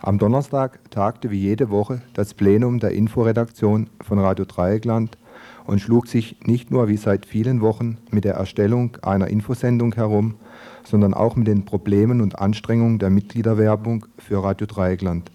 Am 0.00 0.18
Donnerstag 0.18 0.78
tagte 0.92 1.32
wie 1.32 1.40
jede 1.40 1.68
Woche 1.68 2.02
das 2.14 2.34
Plenum 2.34 2.78
der 2.78 2.92
Inforedaktion 2.92 3.90
von 4.00 4.20
Radio 4.20 4.44
Dreieckland 4.44 5.18
und 5.64 5.80
schlug 5.80 6.06
sich 6.06 6.36
nicht 6.44 6.70
nur 6.70 6.86
wie 6.86 6.96
seit 6.96 7.26
vielen 7.26 7.62
Wochen 7.62 7.98
mit 8.12 8.22
der 8.22 8.34
Erstellung 8.34 8.96
einer 9.02 9.26
Infosendung 9.26 9.92
herum, 9.96 10.36
sondern 10.84 11.12
auch 11.12 11.34
mit 11.34 11.48
den 11.48 11.64
Problemen 11.64 12.20
und 12.20 12.38
Anstrengungen 12.38 13.00
der 13.00 13.10
Mitgliederwerbung 13.10 14.06
für 14.18 14.44
Radio 14.44 14.68
Dreieckland. 14.68 15.32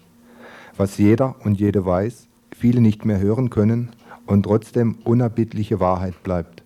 Was 0.78 0.96
jeder 0.96 1.34
und 1.44 1.60
jede 1.60 1.84
weiß, 1.84 2.26
viele 2.56 2.80
nicht 2.80 3.04
mehr 3.04 3.20
hören 3.20 3.50
können 3.50 3.90
und 4.24 4.44
trotzdem 4.44 4.96
unerbittliche 5.04 5.78
Wahrheit 5.78 6.22
bleibt. 6.22 6.61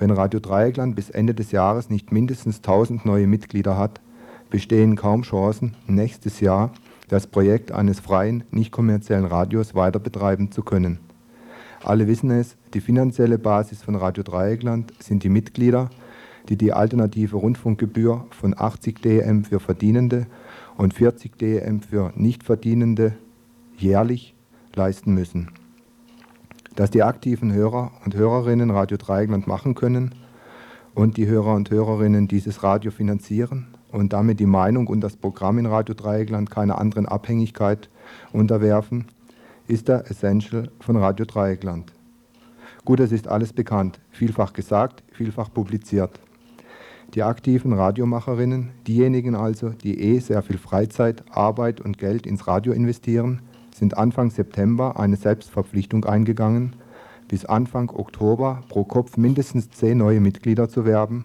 Wenn 0.00 0.10
Radio 0.12 0.40
Dreieckland 0.40 0.96
bis 0.96 1.10
Ende 1.10 1.34
des 1.34 1.52
Jahres 1.52 1.90
nicht 1.90 2.10
mindestens 2.10 2.56
1000 2.56 3.04
neue 3.04 3.26
Mitglieder 3.26 3.76
hat, 3.76 4.00
bestehen 4.48 4.96
kaum 4.96 5.20
Chancen, 5.22 5.76
nächstes 5.86 6.40
Jahr 6.40 6.72
das 7.08 7.26
Projekt 7.26 7.70
eines 7.70 8.00
freien, 8.00 8.44
nicht 8.50 8.72
kommerziellen 8.72 9.26
Radios 9.26 9.74
weiter 9.74 9.98
betreiben 9.98 10.52
zu 10.52 10.62
können. 10.62 11.00
Alle 11.84 12.06
wissen 12.06 12.30
es, 12.30 12.56
die 12.72 12.80
finanzielle 12.80 13.38
Basis 13.38 13.82
von 13.82 13.94
Radio 13.94 14.22
Dreieckland 14.22 14.94
sind 15.00 15.22
die 15.22 15.28
Mitglieder, 15.28 15.90
die 16.48 16.56
die 16.56 16.72
alternative 16.72 17.36
Rundfunkgebühr 17.36 18.24
von 18.30 18.54
80 18.56 19.02
DM 19.02 19.44
für 19.44 19.60
Verdienende 19.60 20.26
und 20.78 20.94
40 20.94 21.36
DM 21.36 21.82
für 21.82 22.10
Nichtverdienende 22.16 23.16
jährlich 23.76 24.34
leisten 24.74 25.12
müssen 25.12 25.50
dass 26.80 26.90
die 26.90 27.02
aktiven 27.02 27.52
Hörer 27.52 27.90
und 28.06 28.14
Hörerinnen 28.14 28.70
Radio 28.70 28.96
Dreieckland 28.96 29.46
machen 29.46 29.74
können 29.74 30.14
und 30.94 31.18
die 31.18 31.26
Hörer 31.26 31.52
und 31.52 31.70
Hörerinnen 31.70 32.26
dieses 32.26 32.62
Radio 32.62 32.90
finanzieren 32.90 33.66
und 33.92 34.14
damit 34.14 34.40
die 34.40 34.46
Meinung 34.46 34.86
und 34.86 35.02
das 35.02 35.14
Programm 35.14 35.58
in 35.58 35.66
Radio 35.66 35.94
Dreieckland 35.94 36.48
keiner 36.50 36.78
anderen 36.78 37.04
Abhängigkeit 37.04 37.90
unterwerfen, 38.32 39.04
ist 39.66 39.88
der 39.88 40.10
Essential 40.10 40.70
von 40.80 40.96
Radio 40.96 41.26
Dreieckland. 41.26 41.92
Gut, 42.86 43.00
es 43.00 43.12
ist 43.12 43.28
alles 43.28 43.52
bekannt, 43.52 44.00
vielfach 44.08 44.54
gesagt, 44.54 45.02
vielfach 45.12 45.52
publiziert. 45.52 46.18
Die 47.12 47.22
aktiven 47.22 47.74
Radiomacherinnen, 47.74 48.70
diejenigen 48.86 49.34
also, 49.34 49.68
die 49.68 50.00
eh 50.00 50.18
sehr 50.20 50.40
viel 50.40 50.56
Freizeit, 50.56 51.24
Arbeit 51.30 51.82
und 51.82 51.98
Geld 51.98 52.26
ins 52.26 52.46
Radio 52.46 52.72
investieren, 52.72 53.42
sind 53.80 53.96
Anfang 53.96 54.30
September 54.30 55.00
eine 55.00 55.16
Selbstverpflichtung 55.16 56.04
eingegangen, 56.04 56.76
bis 57.28 57.46
Anfang 57.46 57.88
Oktober 57.88 58.62
pro 58.68 58.84
Kopf 58.84 59.16
mindestens 59.16 59.70
zehn 59.70 59.96
neue 59.96 60.20
Mitglieder 60.20 60.68
zu 60.68 60.84
werben, 60.84 61.24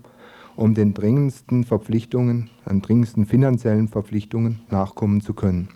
um 0.56 0.74
den 0.74 0.94
dringendsten 0.94 1.66
Verpflichtungen, 1.66 2.50
den 2.68 2.82
dringendsten 2.82 3.26
finanziellen 3.26 3.90
Verpflichtungen 3.90 4.62
nachkommen 4.70 5.20
zu 5.20 5.34
können. 5.34 5.68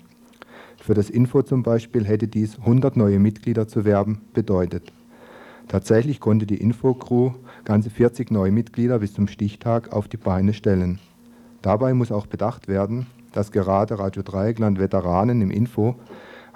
Für 0.78 0.94
das 0.94 1.10
Info 1.10 1.42
zum 1.42 1.64
Beispiel 1.64 2.06
hätte 2.06 2.30
dies 2.30 2.58
100 2.60 2.96
neue 2.96 3.20
Mitglieder 3.20 3.68
zu 3.68 3.84
werben 3.84 4.22
bedeutet. 4.34 4.94
Tatsächlich 5.68 6.22
konnte 6.22 6.46
die 6.46 6.62
Info-Crew 6.62 7.32
ganze 7.66 7.90
40 7.90 8.32
neue 8.32 8.54
Mitglieder 8.54 9.00
bis 9.00 9.14
zum 9.14 9.28
Stichtag 9.28 9.92
auf 9.92 10.08
die 10.08 10.18
Beine 10.18 10.54
stellen. 10.54 11.00
Dabei 11.62 11.94
muss 11.94 12.14
auch 12.14 12.26
bedacht 12.26 12.70
werden, 12.70 13.08
dass 13.34 13.52
gerade 13.52 14.00
Radio 14.00 14.24
Dreieckland 14.24 14.80
Veteranen 14.80 15.42
im 15.42 15.52
Info 15.52 15.96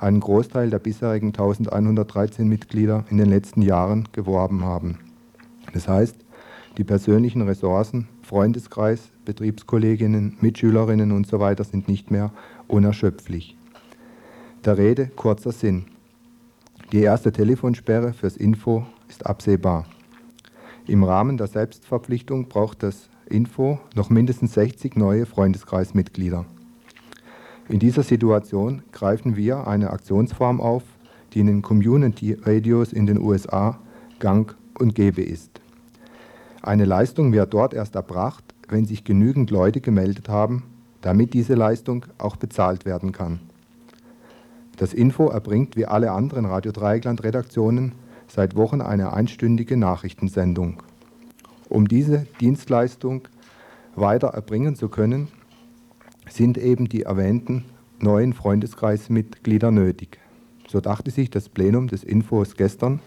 einen 0.04 0.20
Großteil 0.20 0.70
der 0.70 0.80
bisherigen 0.80 1.28
1113 1.28 2.48
Mitglieder 2.48 3.06
in 3.10 3.18
den 3.18 3.30
letzten 3.30 3.62
Jahren 3.62 4.10
geworben 4.12 4.64
haben. 4.64 5.00
Das 5.74 5.88
heißt, 5.88 6.18
die 6.78 6.84
persönlichen 6.84 7.42
Ressourcen, 7.42 8.10
Freundeskreis, 8.22 9.12
Betriebskolleginnen, 9.26 10.38
Mitschülerinnen 10.42 11.12
usw. 11.12 11.56
So 11.58 11.64
sind 11.64 11.88
nicht 11.88 12.12
mehr 12.12 12.32
unerschöpflich. 12.68 13.58
Der 14.66 14.78
Rede 14.78 15.08
kurzer 15.08 15.52
Sinn. 15.52 15.86
Die 16.92 17.02
erste 17.02 17.32
Telefonsperre 17.32 18.14
fürs 18.14 18.36
Info 18.36 18.86
ist 19.08 19.26
absehbar. 19.26 19.86
Im 20.86 21.04
Rahmen 21.04 21.38
der 21.38 21.48
Selbstverpflichtung 21.48 22.50
braucht 22.50 22.84
das 22.84 23.10
Info 23.30 23.80
noch 23.96 24.10
mindestens 24.10 24.54
60 24.54 24.98
neue 24.98 25.26
Freundeskreismitglieder. 25.26 26.46
In 27.70 27.80
dieser 27.80 28.04
Situation 28.04 28.84
greifen 28.92 29.38
wir 29.38 29.68
eine 29.68 29.92
Aktionsform 29.92 30.60
auf, 30.60 30.84
die 31.34 31.40
in 31.40 31.48
den 31.48 31.62
Community 31.62 32.38
Radios 32.44 32.92
in 32.92 33.06
den 33.06 33.20
USA 33.20 33.80
gang 34.20 34.56
und 34.78 34.96
gäbe 34.96 35.22
ist. 35.22 35.62
Eine 36.62 36.86
Leistung 36.86 37.32
wird 37.32 37.54
dort 37.54 37.74
erst 37.74 37.96
erbracht, 37.96 38.44
wenn 38.68 38.86
sich 38.86 39.04
genügend 39.04 39.50
Leute 39.50 39.82
gemeldet 39.82 40.30
haben, 40.30 40.64
damit 41.02 41.34
diese 41.34 41.56
Leistung 41.56 42.06
auch 42.18 42.36
bezahlt 42.36 42.86
werden 42.86 43.12
kann. 43.12 43.40
Das 44.78 44.94
Info 44.94 45.28
erbringt 45.30 45.76
wie 45.76 45.86
alle 45.86 46.12
anderen 46.12 46.46
Radio 46.46 46.72
Dreieckland 46.72 47.24
Redaktionen 47.24 47.94
seit 48.28 48.56
Wochen 48.56 48.82
eine 48.82 49.14
einstündige 49.14 49.78
Nachrichtensendung. 49.78 50.82
Um 51.70 51.88
diese 51.88 52.26
Dienstleistung 52.42 53.28
weiter 53.96 54.30
erbringen 54.30 54.76
zu 54.76 54.90
können, 54.90 55.28
sind 56.30 56.58
eben 56.58 56.90
die 56.90 57.04
erwähnten 57.04 57.66
neuen 58.00 58.34
Freundeskreismitglieder 58.34 59.72
nötig. 59.72 60.20
So 60.68 60.82
dachte 60.82 61.12
sich 61.12 61.30
das 61.30 61.50
Plenum 61.50 61.88
des 61.88 62.04
Infos 62.04 62.56
gestern, 62.56 63.00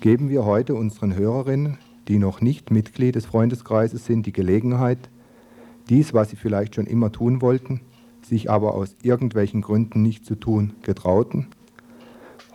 geben 0.00 0.28
wir 0.28 0.44
heute 0.44 0.74
unseren 0.74 1.14
Hörerinnen, 1.14 1.78
die 2.08 2.18
noch 2.18 2.40
nicht 2.40 2.70
Mitglied 2.70 3.14
des 3.14 3.26
Freundeskreises 3.26 4.04
sind, 4.04 4.26
die 4.26 4.32
Gelegenheit, 4.32 5.10
dies, 5.88 6.14
was 6.14 6.30
sie 6.30 6.36
vielleicht 6.36 6.74
schon 6.74 6.86
immer 6.86 7.12
tun 7.12 7.40
wollten, 7.40 7.80
sich 8.22 8.50
aber 8.50 8.74
aus 8.74 8.96
irgendwelchen 9.02 9.60
Gründen 9.60 10.02
nicht 10.02 10.24
zu 10.24 10.34
tun 10.34 10.74
getrauten, 10.82 11.48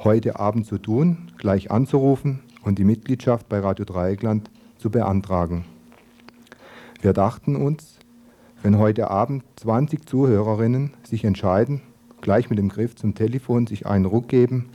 heute 0.04 0.40
Abend 0.40 0.66
zu 0.66 0.78
tun, 0.78 1.32
gleich 1.38 1.72
anzurufen 1.72 2.42
und 2.64 2.80
die 2.80 2.84
Mitgliedschaft 2.84 3.50
bei 3.50 3.60
Radio 3.60 3.86
Dreieckland 3.86 4.50
zu 4.78 4.90
beantragen. 4.90 5.66
Wir 7.02 7.14
dachten 7.14 7.56
uns, 7.56 8.00
wenn 8.62 8.78
heute 8.78 9.10
Abend 9.10 9.44
20 9.58 10.08
Zuhörerinnen 10.08 10.92
sich 11.04 11.24
entscheiden, 11.24 11.82
gleich 12.22 12.50
mit 12.50 12.60
dem 12.60 12.70
Griff 12.70 12.96
zum 12.96 13.16
Telefon 13.16 13.68
sich 13.68 13.86
einen 13.88 14.06
Ruck 14.06 14.28
geben, 14.28 14.70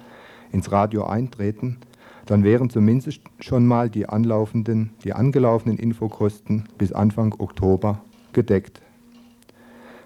ins 0.52 0.72
Radio 0.72 1.04
eintreten, 1.04 1.78
dann 2.26 2.44
wären 2.44 2.70
zumindest 2.70 3.20
schon 3.40 3.66
mal 3.66 3.90
die 3.90 4.08
anlaufenden, 4.08 4.90
die 5.04 5.12
angelaufenen 5.12 5.76
Infokosten 5.76 6.64
bis 6.78 6.92
Anfang 6.92 7.34
Oktober 7.38 8.00
gedeckt. 8.32 8.80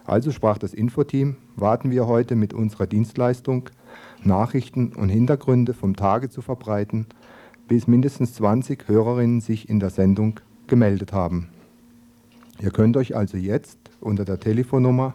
Also 0.04 0.32
sprach 0.32 0.58
das 0.58 0.74
Infoteam, 0.74 1.36
warten 1.54 1.90
wir 1.90 2.06
heute 2.06 2.34
mit 2.34 2.54
unserer 2.54 2.86
Dienstleistung, 2.86 3.70
Nachrichten 4.24 4.94
und 4.94 5.10
Hintergründe 5.10 5.74
vom 5.74 5.94
Tage 5.94 6.30
zu 6.30 6.42
verbreiten, 6.42 7.06
bis 7.68 7.86
mindestens 7.86 8.34
20 8.34 8.88
Hörerinnen 8.88 9.40
sich 9.40 9.68
in 9.68 9.78
der 9.78 9.90
Sendung 9.90 10.40
gemeldet 10.66 11.12
haben. 11.12 11.50
Ihr 12.60 12.70
könnt 12.72 12.96
euch 12.96 13.14
also 13.14 13.36
jetzt 13.36 13.78
unter 14.00 14.24
der 14.24 14.40
Telefonnummer 14.40 15.14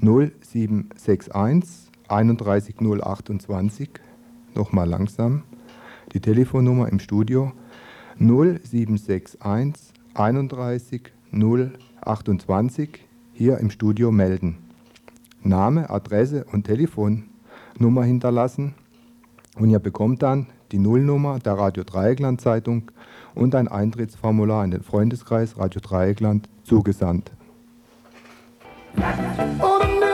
0761 0.00 1.90
31028 2.08 3.90
nochmal 4.54 4.88
langsam 4.88 5.42
die 6.12 6.20
Telefonnummer 6.20 6.88
im 6.88 7.00
Studio 7.00 7.52
0761 8.18 9.40
31 10.14 11.12
028 12.00 12.88
hier 13.32 13.58
im 13.58 13.70
Studio 13.70 14.10
melden. 14.12 14.58
Name, 15.42 15.90
Adresse 15.90 16.44
und 16.52 16.64
Telefonnummer 16.64 18.04
hinterlassen 18.04 18.74
und 19.56 19.70
ihr 19.70 19.80
bekommt 19.80 20.22
dann 20.22 20.46
die 20.70 20.78
Nullnummer 20.78 21.40
der 21.40 21.54
Radio 21.54 21.82
Dreieckland 21.82 22.40
Zeitung 22.40 22.90
und 23.34 23.54
ein 23.54 23.68
Eintrittsformular 23.68 24.64
in 24.64 24.70
den 24.70 24.82
Freundeskreis 24.82 25.58
Radio 25.58 25.80
Dreieckland 25.80 26.48
zugesandt. 26.68 27.30
Oder 28.96 30.07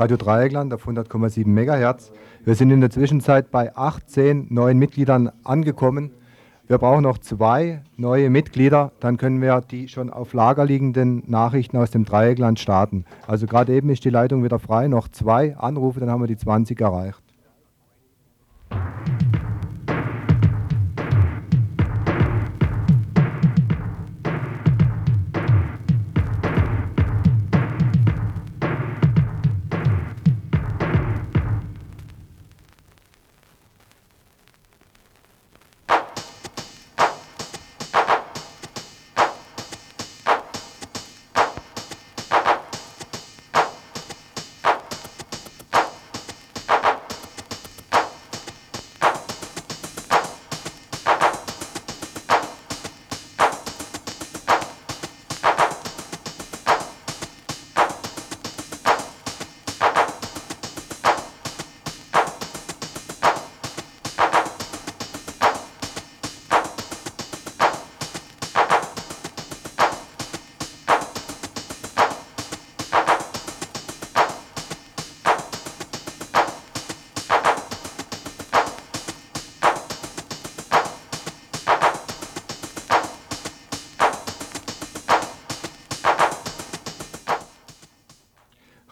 Radio 0.00 0.16
Dreieckland 0.16 0.72
auf 0.72 0.88
100,7 0.88 1.46
MHz. 1.46 2.10
Wir 2.46 2.54
sind 2.54 2.70
in 2.70 2.80
der 2.80 2.88
Zwischenzeit 2.88 3.50
bei 3.50 3.76
18 3.76 4.46
neuen 4.48 4.78
Mitgliedern 4.78 5.30
angekommen. 5.44 6.12
Wir 6.66 6.78
brauchen 6.78 7.02
noch 7.02 7.18
zwei 7.18 7.82
neue 7.98 8.30
Mitglieder, 8.30 8.92
dann 9.00 9.18
können 9.18 9.42
wir 9.42 9.60
die 9.60 9.88
schon 9.88 10.08
auf 10.08 10.32
Lager 10.32 10.64
liegenden 10.64 11.22
Nachrichten 11.26 11.76
aus 11.76 11.90
dem 11.90 12.06
Dreieckland 12.06 12.58
starten. 12.58 13.04
Also 13.26 13.46
gerade 13.46 13.74
eben 13.74 13.90
ist 13.90 14.02
die 14.02 14.08
Leitung 14.08 14.42
wieder 14.42 14.58
frei, 14.58 14.88
noch 14.88 15.06
zwei 15.08 15.54
Anrufe, 15.58 16.00
dann 16.00 16.08
haben 16.08 16.22
wir 16.22 16.28
die 16.28 16.38
20 16.38 16.80
erreicht. 16.80 17.20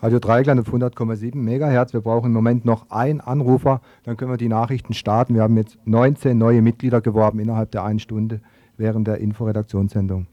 Radio 0.09 0.21
Dreigland 0.21 0.59
auf 0.59 0.73
100,7 0.73 1.37
MHz. 1.37 1.92
Wir 1.92 2.01
brauchen 2.01 2.29
im 2.29 2.33
Moment 2.33 2.64
noch 2.64 2.88
einen 2.88 3.21
Anrufer, 3.21 3.83
dann 4.05 4.16
können 4.16 4.31
wir 4.31 4.38
die 4.38 4.49
Nachrichten 4.49 4.94
starten. 4.94 5.35
Wir 5.35 5.42
haben 5.42 5.59
jetzt 5.59 5.77
19 5.85 6.38
neue 6.38 6.62
Mitglieder 6.62 7.03
geworben 7.03 7.40
innerhalb 7.40 7.73
der 7.73 7.85
einen 7.85 7.98
Stunde 7.98 8.40
während 8.79 9.06
der 9.06 9.19
Inforedaktionssendung. 9.19 10.27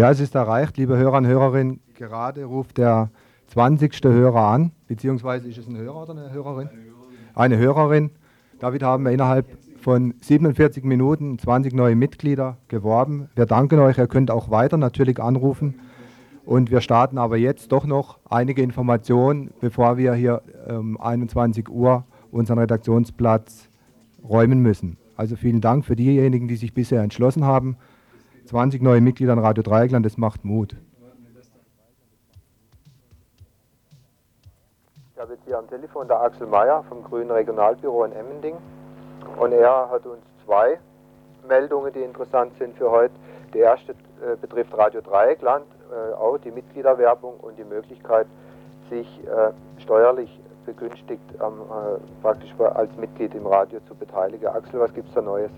Ja, 0.00 0.10
es 0.10 0.18
ist 0.18 0.34
erreicht, 0.34 0.78
liebe 0.78 0.96
Hörer 0.96 1.18
und 1.18 1.26
Hörerinnen. 1.26 1.80
Gerade 1.94 2.44
ruft 2.44 2.78
der 2.78 3.10
20. 3.48 4.02
Hörer 4.04 4.46
an, 4.46 4.70
beziehungsweise 4.88 5.46
ist 5.46 5.58
es 5.58 5.68
ein 5.68 5.76
Hörer 5.76 6.04
oder 6.04 6.12
eine 6.12 6.32
Hörerin? 6.32 6.70
Eine 7.34 7.58
Hörerin. 7.58 8.10
David 8.60 8.82
haben 8.82 9.04
wir 9.04 9.12
innerhalb 9.12 9.44
von 9.78 10.14
47 10.22 10.84
Minuten 10.84 11.38
20 11.38 11.74
neue 11.74 11.96
Mitglieder 11.96 12.56
geworben. 12.68 13.28
Wir 13.34 13.44
danken 13.44 13.78
euch. 13.78 13.98
Ihr 13.98 14.06
könnt 14.06 14.30
auch 14.30 14.50
weiter 14.50 14.78
natürlich 14.78 15.20
anrufen. 15.20 15.74
Und 16.46 16.70
wir 16.70 16.80
starten 16.80 17.18
aber 17.18 17.36
jetzt 17.36 17.70
doch 17.70 17.84
noch 17.84 18.20
einige 18.24 18.62
Informationen, 18.62 19.50
bevor 19.60 19.98
wir 19.98 20.14
hier 20.14 20.40
um 20.66 20.98
21 20.98 21.68
Uhr 21.68 22.04
unseren 22.30 22.58
Redaktionsplatz 22.58 23.68
räumen 24.26 24.60
müssen. 24.60 24.96
Also 25.14 25.36
vielen 25.36 25.60
Dank 25.60 25.84
für 25.84 25.94
diejenigen, 25.94 26.48
die 26.48 26.56
sich 26.56 26.72
bisher 26.72 27.02
entschlossen 27.02 27.44
haben. 27.44 27.76
20 28.46 28.82
neue 28.82 29.00
Mitglieder 29.00 29.32
an 29.32 29.38
Radio 29.38 29.62
Dreieckland, 29.62 30.04
das 30.04 30.16
macht 30.16 30.44
Mut. 30.44 30.76
Ich 35.14 35.20
habe 35.20 35.34
jetzt 35.34 35.44
hier 35.44 35.58
am 35.58 35.68
Telefon 35.68 36.08
der 36.08 36.20
Axel 36.20 36.46
Mayer 36.46 36.82
vom 36.88 37.04
Grünen 37.04 37.30
Regionalbüro 37.30 38.04
in 38.04 38.12
Emmending 38.12 38.56
und 39.38 39.52
er 39.52 39.90
hat 39.90 40.06
uns 40.06 40.22
zwei 40.44 40.78
Meldungen, 41.46 41.92
die 41.92 42.00
interessant 42.00 42.52
sind 42.58 42.76
für 42.76 42.90
heute. 42.90 43.14
Die 43.52 43.58
erste 43.58 43.92
äh, 43.92 44.36
betrifft 44.40 44.76
Radio 44.76 45.00
Dreieckland, 45.00 45.66
äh, 45.90 46.14
auch 46.14 46.38
die 46.38 46.50
Mitgliederwerbung 46.50 47.34
und 47.40 47.58
die 47.58 47.64
Möglichkeit, 47.64 48.26
sich 48.88 49.06
äh, 49.26 49.52
steuerlich 49.82 50.40
begünstigt 50.66 51.22
ähm, 51.42 51.62
praktisch 52.22 52.52
als 52.58 52.94
Mitglied 52.96 53.34
im 53.34 53.46
Radio 53.46 53.80
zu 53.88 53.94
beteiligen. 53.94 54.46
Axel, 54.46 54.78
was 54.78 54.92
gibt 54.94 55.08
es 55.08 55.14
da 55.14 55.22
Neues? 55.22 55.50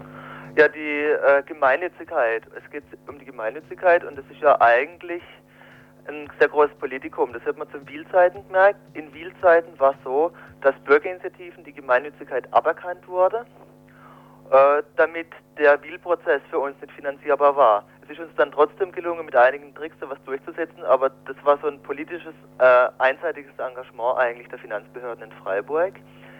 Ja, 0.56 0.68
die 0.68 0.78
äh, 0.80 1.42
Gemeinnützigkeit. 1.46 2.42
Es 2.56 2.70
geht 2.70 2.84
um 3.06 3.18
die 3.18 3.24
Gemeinnützigkeit 3.24 4.04
und 4.04 4.16
das 4.18 4.24
ist 4.30 4.40
ja 4.40 4.60
eigentlich 4.60 5.22
ein 6.06 6.28
sehr 6.38 6.48
großes 6.48 6.76
Politikum. 6.76 7.32
Das 7.32 7.42
hat 7.44 7.56
man 7.56 7.70
zu 7.70 7.86
Wielzeiten 7.88 8.46
gemerkt. 8.46 8.78
In 8.94 9.12
Wielzeiten 9.14 9.78
war 9.78 9.92
es 9.92 9.96
so, 10.04 10.32
dass 10.60 10.74
Bürgerinitiativen 10.84 11.64
die 11.64 11.72
Gemeinnützigkeit 11.72 12.52
aberkannt 12.52 13.06
wurde 13.08 13.46
äh, 14.52 14.82
damit 14.96 15.28
der 15.58 15.82
Wiel-Prozess 15.82 16.42
für 16.50 16.58
uns 16.58 16.78
nicht 16.80 16.92
finanzierbar 16.92 17.56
war. 17.56 17.84
Es 18.02 18.10
ist 18.10 18.20
uns 18.20 18.34
dann 18.36 18.52
trotzdem 18.52 18.92
gelungen, 18.92 19.24
mit 19.24 19.34
einigen 19.34 19.74
Tricks 19.74 19.96
sowas 19.98 20.18
durchzusetzen, 20.26 20.84
aber 20.84 21.10
das 21.26 21.36
war 21.42 21.58
so 21.58 21.68
ein 21.68 21.80
politisches, 21.82 22.34
äh, 22.58 22.88
einseitiges 22.98 23.52
Engagement 23.58 24.18
eigentlich 24.18 24.48
der 24.48 24.58
Finanzbehörden 24.58 25.24
in 25.24 25.32
Freiburg. 25.42 25.94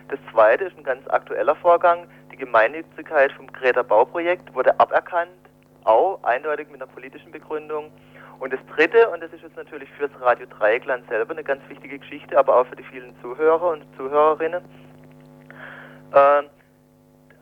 Das 0.09 0.19
zweite 0.31 0.65
ist 0.65 0.77
ein 0.77 0.85
ganz 0.85 1.09
aktueller 1.09 1.55
Vorgang. 1.57 2.07
Gemeinnützigkeit 2.43 3.31
vom 3.35 3.47
Greta 3.53 3.85
Bauprojekt 3.85 4.53
wurde 4.53 4.79
aberkannt, 4.81 5.31
auch 5.85 6.19
eindeutig 6.25 6.69
mit 6.73 6.83
einer 6.83 6.91
politischen 6.91 7.31
Begründung. 7.31 7.93
Und 8.41 8.53
das 8.53 8.59
dritte, 8.75 9.09
und 9.11 9.23
das 9.23 9.33
ist 9.33 9.45
jetzt 9.45 9.57
natürlich 9.57 9.89
fürs 9.91 10.11
Radio 10.21 10.47
Dreieckland 10.47 11.09
selber 11.09 11.35
eine 11.35 11.45
ganz 11.45 11.63
wichtige 11.69 12.01
Geschichte, 12.01 12.37
aber 12.37 12.57
auch 12.57 12.67
für 12.67 12.75
die 12.75 12.83
vielen 12.83 13.15
Zuhörer 13.23 13.71
und 13.71 13.85
Zuhörerinnen. 13.97 14.61
Äh, 16.11 16.43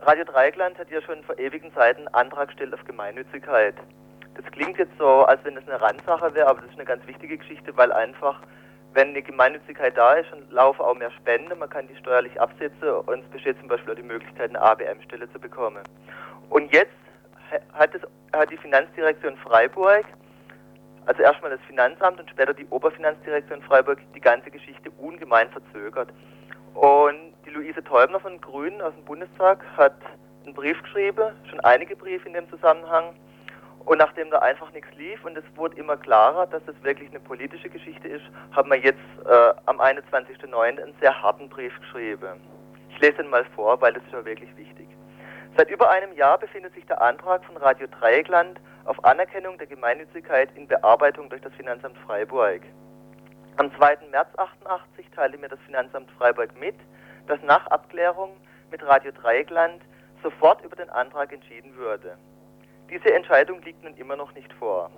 Radio 0.01 0.23
Dreieckland 0.23 0.77
hat 0.77 0.91
ja 0.91 1.01
schon 1.01 1.23
vor 1.23 1.39
ewigen 1.39 1.73
Zeiten 1.73 2.01
einen 2.01 2.13
Antrag 2.13 2.49
gestellt 2.49 2.71
auf 2.75 2.85
Gemeinnützigkeit. 2.85 3.73
Das 4.35 4.45
klingt 4.51 4.77
jetzt 4.77 4.95
so, 4.99 5.23
als 5.23 5.43
wenn 5.43 5.55
das 5.55 5.67
eine 5.67 5.81
Randsache 5.81 6.31
wäre, 6.35 6.47
aber 6.47 6.61
das 6.61 6.69
ist 6.69 6.77
eine 6.77 6.85
ganz 6.85 7.07
wichtige 7.07 7.39
Geschichte, 7.39 7.75
weil 7.75 7.91
einfach, 7.91 8.39
wenn 8.93 9.09
eine 9.09 9.21
Gemeinnützigkeit 9.21 9.95
da 9.97 10.13
ist, 10.13 10.29
dann 10.31 10.49
laufen 10.49 10.81
auch 10.81 10.95
mehr 10.95 11.11
Spenden, 11.11 11.57
man 11.57 11.69
kann 11.69 11.87
die 11.87 11.95
steuerlich 11.95 12.39
absetzen 12.39 12.89
und 12.89 13.23
es 13.23 13.29
besteht 13.29 13.57
zum 13.59 13.67
Beispiel 13.67 13.93
auch 13.93 13.97
die 13.97 14.03
Möglichkeit, 14.03 14.49
eine 14.49 14.61
ABM-Stelle 14.61 15.31
zu 15.31 15.39
bekommen. 15.39 15.83
Und 16.49 16.73
jetzt 16.73 16.91
hat, 17.73 17.95
es, 17.95 18.01
hat 18.33 18.51
die 18.51 18.57
Finanzdirektion 18.57 19.37
Freiburg 19.37 20.05
also 21.05 21.23
erstmal 21.23 21.51
das 21.51 21.61
Finanzamt 21.67 22.19
und 22.19 22.29
später 22.29 22.53
die 22.53 22.67
Oberfinanzdirektion 22.67 23.61
Freiburg 23.63 23.99
die 24.13 24.21
ganze 24.21 24.51
Geschichte 24.51 24.91
ungemein 24.91 25.49
verzögert. 25.49 26.09
Und 26.73 27.33
die 27.45 27.49
Luise 27.49 27.83
Teubner 27.83 28.19
von 28.19 28.39
Grünen 28.39 28.81
aus 28.81 28.93
dem 28.93 29.03
Bundestag 29.05 29.65
hat 29.75 29.97
einen 30.45 30.53
Brief 30.53 30.81
geschrieben, 30.83 31.33
schon 31.49 31.59
einige 31.61 31.95
Briefe 31.95 32.27
in 32.27 32.33
dem 32.33 32.49
Zusammenhang. 32.49 33.13
Und 33.85 33.97
nachdem 33.97 34.29
da 34.29 34.39
einfach 34.39 34.71
nichts 34.73 34.89
lief 34.95 35.23
und 35.25 35.37
es 35.37 35.43
wurde 35.55 35.75
immer 35.77 35.97
klarer, 35.97 36.45
dass 36.47 36.63
das 36.65 36.75
wirklich 36.83 37.09
eine 37.09 37.19
politische 37.19 37.69
Geschichte 37.69 38.07
ist, 38.07 38.23
haben 38.51 38.69
wir 38.69 38.77
jetzt 38.77 38.99
äh, 39.25 39.53
am 39.65 39.81
21.09. 39.81 40.55
einen 40.55 40.93
sehr 40.99 41.21
harten 41.21 41.49
Brief 41.49 41.77
geschrieben. 41.79 42.41
Ich 42.89 42.99
lese 42.99 43.23
ihn 43.23 43.29
mal 43.29 43.45
vor, 43.55 43.81
weil 43.81 43.93
das 43.93 44.03
ist 44.03 44.11
ja 44.13 44.23
wirklich 44.23 44.55
wichtig. 44.55 44.87
Seit 45.57 45.69
über 45.69 45.89
einem 45.89 46.13
Jahr 46.13 46.37
befindet 46.37 46.73
sich 46.75 46.85
der 46.85 47.01
Antrag 47.01 47.43
von 47.43 47.57
Radio 47.57 47.87
Dreieckland 47.87 48.59
auf 48.85 49.03
Anerkennung 49.03 49.57
der 49.57 49.67
Gemeinnützigkeit 49.67 50.49
in 50.55 50.67
Bearbeitung 50.67 51.29
durch 51.29 51.41
das 51.41 51.53
Finanzamt 51.55 51.97
Freiburg. 52.05 52.61
Am 53.57 53.75
2. 53.75 53.97
März 54.11 54.29
88 54.37 55.09
teilte 55.13 55.37
mir 55.37 55.49
das 55.49 55.59
Finanzamt 55.65 56.09
Freiburg 56.17 56.57
mit, 56.57 56.75
dass 57.27 57.41
nach 57.41 57.67
Abklärung 57.67 58.37
mit 58.69 58.81
Radio 58.83 59.11
Dreieckland 59.11 59.81
sofort 60.23 60.63
über 60.63 60.75
den 60.75 60.89
Antrag 60.89 61.33
entschieden 61.33 61.75
würde. 61.75 62.17
Diese 62.91 63.13
Entscheidung 63.13 63.61
liegt 63.61 63.81
nun 63.85 63.95
immer 63.95 64.17
noch 64.17 64.35
nicht 64.35 64.51
vor. 64.51 64.91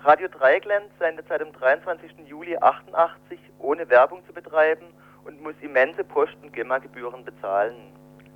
Radio 0.00 0.28
Dreieckland 0.28 0.86
sendet 0.98 1.28
seit 1.28 1.42
dem 1.42 1.52
23. 1.52 2.10
Juli 2.26 2.56
88 2.56 3.38
ohne 3.58 3.86
Werbung 3.90 4.24
zu 4.26 4.32
betreiben 4.32 4.86
und 5.26 5.42
muss 5.42 5.54
immense 5.60 6.04
Post- 6.04 6.38
und 6.42 6.54
GEMA-Gebühren 6.54 7.22
bezahlen. 7.22 7.76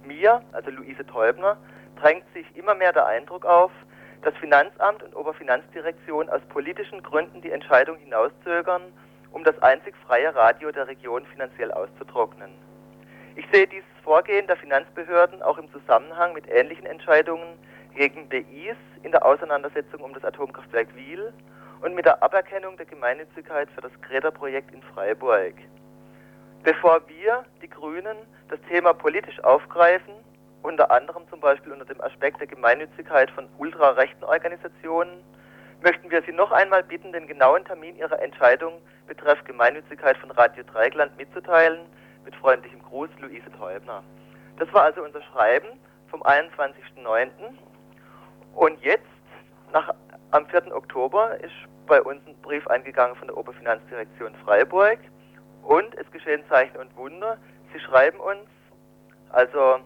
Mir, 0.04 0.42
also 0.52 0.70
Luise 0.70 1.06
Teubner, 1.06 1.56
drängt 1.98 2.30
sich 2.34 2.44
immer 2.54 2.74
mehr 2.74 2.92
der 2.92 3.06
Eindruck 3.06 3.46
auf, 3.46 3.72
dass 4.20 4.36
Finanzamt 4.36 5.02
und 5.02 5.16
Oberfinanzdirektion 5.16 6.28
aus 6.28 6.42
politischen 6.50 7.02
Gründen 7.02 7.40
die 7.40 7.52
Entscheidung 7.52 7.96
hinauszögern, 7.96 8.82
um 9.32 9.42
das 9.42 9.58
einzig 9.62 9.94
freie 10.06 10.34
Radio 10.34 10.70
der 10.70 10.86
Region 10.86 11.24
finanziell 11.24 11.72
auszutrocknen. 11.72 12.50
Ich 13.36 13.46
sehe 13.50 13.66
dieses 13.66 13.88
Vorgehen 14.04 14.46
der 14.46 14.56
Finanzbehörden 14.58 15.40
auch 15.42 15.56
im 15.56 15.72
Zusammenhang 15.72 16.34
mit 16.34 16.46
ähnlichen 16.50 16.84
Entscheidungen 16.84 17.58
gegen 17.97 18.28
BIs 18.28 18.76
in 19.03 19.11
der 19.11 19.24
Auseinandersetzung 19.24 20.01
um 20.01 20.12
das 20.14 20.24
Atomkraftwerk 20.24 20.94
Wiel 20.94 21.32
und 21.80 21.94
mit 21.94 22.05
der 22.05 22.22
Aberkennung 22.22 22.76
der 22.76 22.86
Gemeinnützigkeit 22.86 23.68
für 23.70 23.80
das 23.80 23.92
Greta-Projekt 24.03 24.72
in 24.72 24.82
Freiburg. 24.82 25.55
Bevor 26.62 27.01
wir, 27.09 27.44
die 27.62 27.68
Grünen, 27.68 28.16
das 28.49 28.61
Thema 28.68 28.92
politisch 28.92 29.42
aufgreifen, 29.44 30.14
unter 30.62 30.90
anderem 30.90 31.28
zum 31.28 31.40
Beispiel 31.40 31.72
unter 31.72 31.84
dem 31.84 32.01
Aspekt 32.01 32.40
der 32.40 32.49
Gemeinnützigkeit 32.49 33.30
von 33.30 33.49
ultrarechten 33.59 34.24
Organisationen, 34.24 35.22
möchten 35.82 36.11
wir 36.11 36.22
Sie 36.22 36.32
noch 36.32 36.51
einmal 36.51 36.82
bitten, 36.82 37.12
den 37.12 37.26
genauen 37.26 37.64
Termin 37.64 37.97
Ihrer 37.97 38.20
Entscheidung 38.20 38.74
betreffend 39.07 39.47
Gemeinnützigkeit 39.47 40.16
von 40.18 40.30
Radio 40.32 40.64
Dreigland 40.64 41.16
mitzuteilen. 41.16 41.80
Mit 42.24 42.34
freundlichem 42.34 42.82
Gruß, 42.82 43.09
Luise 43.20 43.51
Teubner. 43.57 44.03
Das 44.59 44.72
war 44.72 44.82
also 44.82 45.05
unser 45.05 45.22
Schreiben 45.22 45.68
vom 46.09 46.22
21.09. 46.24 47.28
Und 48.57 48.80
jetzt, 48.82 49.04
nach, 49.70 49.92
am 50.30 50.46
4. 50.46 50.74
Oktober, 50.74 51.38
ist 51.40 51.52
bei 51.86 52.00
uns 52.00 52.26
ein 52.26 52.34
Brief 52.40 52.66
eingegangen 52.68 53.14
von 53.16 53.28
der 53.28 53.36
Oberfinanzdirektion 53.36 54.34
Freiburg. 54.44 54.98
Und 55.62 55.94
es 55.96 56.11
geschehen 56.11 56.42
Zeichen 56.48 56.78
und 56.78 56.96
Wunder. 56.96 57.36
Sie 57.74 57.80
schreiben 57.80 58.18
uns, 58.18 58.48
also 59.28 59.76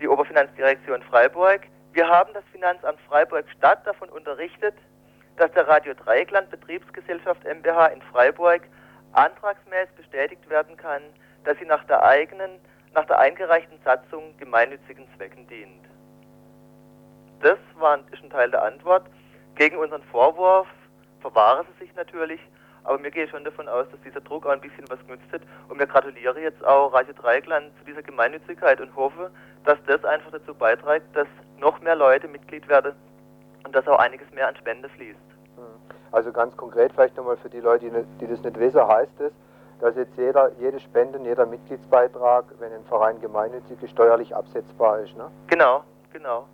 die 0.00 0.08
Oberfinanzdirektion 0.08 1.02
Freiburg. 1.02 1.66
Wir 1.92 2.08
haben 2.08 2.32
das 2.32 2.44
Finanzamt 2.50 2.98
Freiburg 3.08 3.44
Stadt 3.58 3.86
davon 3.86 4.08
unterrichtet, 4.08 4.74
dass 5.36 5.52
der 5.52 5.68
Radio 5.68 5.92
Dreieckland 5.92 6.48
Betriebsgesellschaft 6.48 7.44
MBH 7.44 7.88
in 7.88 8.00
Freiburg 8.10 8.62
antragsmäßig 9.12 9.94
bestätigt 9.96 10.48
werden 10.48 10.78
kann, 10.78 11.02
dass 11.44 11.58
sie 11.58 11.66
nach 11.66 11.84
der 11.84 12.02
eigenen, 12.02 12.58
nach 12.94 13.04
der 13.04 13.18
eingereichten 13.18 13.78
Satzung 13.84 14.34
gemeinnützigen 14.38 15.06
Zwecken 15.14 15.46
dient. 15.48 15.85
Das 17.40 17.58
war 17.78 17.94
ein, 17.94 18.04
ist 18.12 18.22
ein 18.22 18.30
Teil 18.30 18.50
der 18.50 18.62
Antwort. 18.62 19.06
Gegen 19.56 19.76
unseren 19.78 20.02
Vorwurf 20.04 20.66
verwahren 21.20 21.66
sie 21.72 21.86
sich 21.86 21.94
natürlich, 21.96 22.40
aber 22.84 22.98
mir 22.98 23.10
gehe 23.10 23.28
schon 23.28 23.44
davon 23.44 23.68
aus, 23.68 23.86
dass 23.90 24.00
dieser 24.02 24.20
Druck 24.20 24.46
auch 24.46 24.50
ein 24.50 24.60
bisschen 24.60 24.88
was 24.88 24.98
genützt 25.06 25.32
hat. 25.32 25.42
Und 25.68 25.78
mir 25.78 25.86
gratuliere 25.86 26.40
jetzt 26.40 26.64
auch 26.64 26.92
Radio 26.92 27.14
Dreieckland 27.14 27.72
zu 27.78 27.84
dieser 27.84 28.02
Gemeinnützigkeit 28.02 28.80
und 28.80 28.94
hoffe, 28.94 29.30
dass 29.64 29.78
das 29.86 30.04
einfach 30.04 30.30
dazu 30.30 30.54
beiträgt, 30.54 31.04
dass 31.14 31.26
noch 31.58 31.80
mehr 31.80 31.96
Leute 31.96 32.28
Mitglied 32.28 32.68
werden 32.68 32.94
und 33.64 33.74
dass 33.74 33.86
auch 33.88 33.98
einiges 33.98 34.30
mehr 34.30 34.48
an 34.48 34.56
Spende 34.56 34.88
fließt. 34.90 35.18
Hm. 35.56 35.64
Also 36.12 36.32
ganz 36.32 36.56
konkret 36.56 36.92
vielleicht 36.92 37.16
nochmal 37.16 37.36
für 37.36 37.50
die 37.50 37.60
Leute, 37.60 37.90
die, 38.20 38.26
das 38.26 38.40
nicht 38.40 38.58
wissen, 38.58 38.86
heißt 38.86 39.20
es, 39.20 39.32
dass 39.80 39.96
jetzt 39.96 40.16
jeder, 40.16 40.52
jede 40.58 40.80
Spenden, 40.80 41.24
jeder 41.24 41.44
Mitgliedsbeitrag, 41.44 42.44
wenn 42.60 42.72
ein 42.72 42.84
Verein 42.84 43.20
gemeinnützig 43.20 43.82
ist, 43.82 43.90
steuerlich 43.90 44.34
absetzbar 44.34 45.00
ist, 45.00 45.16
ne? 45.16 45.30
Genau, 45.48 45.82
genau. 46.12 46.46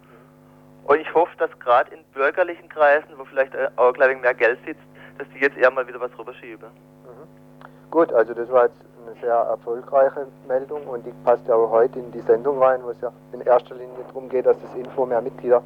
Und 0.84 1.00
ich 1.00 1.14
hoffe, 1.14 1.32
dass 1.38 1.50
gerade 1.60 1.94
in 1.94 2.02
bürgerlichen 2.12 2.68
Kreisen, 2.68 3.08
wo 3.16 3.24
vielleicht 3.24 3.52
auch, 3.76 3.92
glaube 3.92 4.14
ich, 4.14 4.20
mehr 4.20 4.34
Geld 4.34 4.58
sitzt, 4.66 4.82
dass 5.18 5.28
die 5.34 5.38
jetzt 5.38 5.56
eher 5.56 5.70
mal 5.70 5.86
wieder 5.86 6.00
was 6.00 6.10
rüberschieben. 6.18 6.68
Mhm. 6.68 7.90
Gut, 7.90 8.12
also 8.12 8.34
das 8.34 8.50
war 8.50 8.64
jetzt 8.64 8.80
eine 9.06 9.14
sehr 9.20 9.34
erfolgreiche 9.34 10.26
Meldung 10.48 10.86
und 10.86 11.04
die 11.06 11.12
passt 11.24 11.46
ja 11.46 11.54
auch 11.54 11.70
heute 11.70 11.98
in 11.98 12.10
die 12.12 12.20
Sendung 12.20 12.62
rein, 12.62 12.82
wo 12.82 12.90
es 12.90 13.00
ja 13.00 13.12
in 13.32 13.40
erster 13.42 13.74
Linie 13.74 14.04
darum 14.08 14.28
geht, 14.28 14.46
dass 14.46 14.56
das 14.60 14.74
Info 14.74 15.06
mehr 15.06 15.20
Mitglieder 15.20 15.62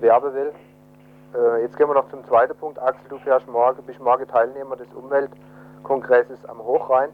werben 0.00 0.34
will. 0.34 0.52
Äh, 1.34 1.62
jetzt 1.62 1.76
gehen 1.76 1.88
wir 1.88 1.94
noch 1.94 2.08
zum 2.10 2.24
zweiten 2.26 2.56
Punkt. 2.56 2.78
Axel, 2.78 3.08
du 3.08 3.18
fährst 3.18 3.46
morgen, 3.48 3.82
bist 3.84 4.00
morgen 4.00 4.26
Teilnehmer 4.26 4.76
des 4.76 4.88
Umweltkongresses 4.94 6.44
am 6.46 6.58
Hochrhein. 6.58 7.10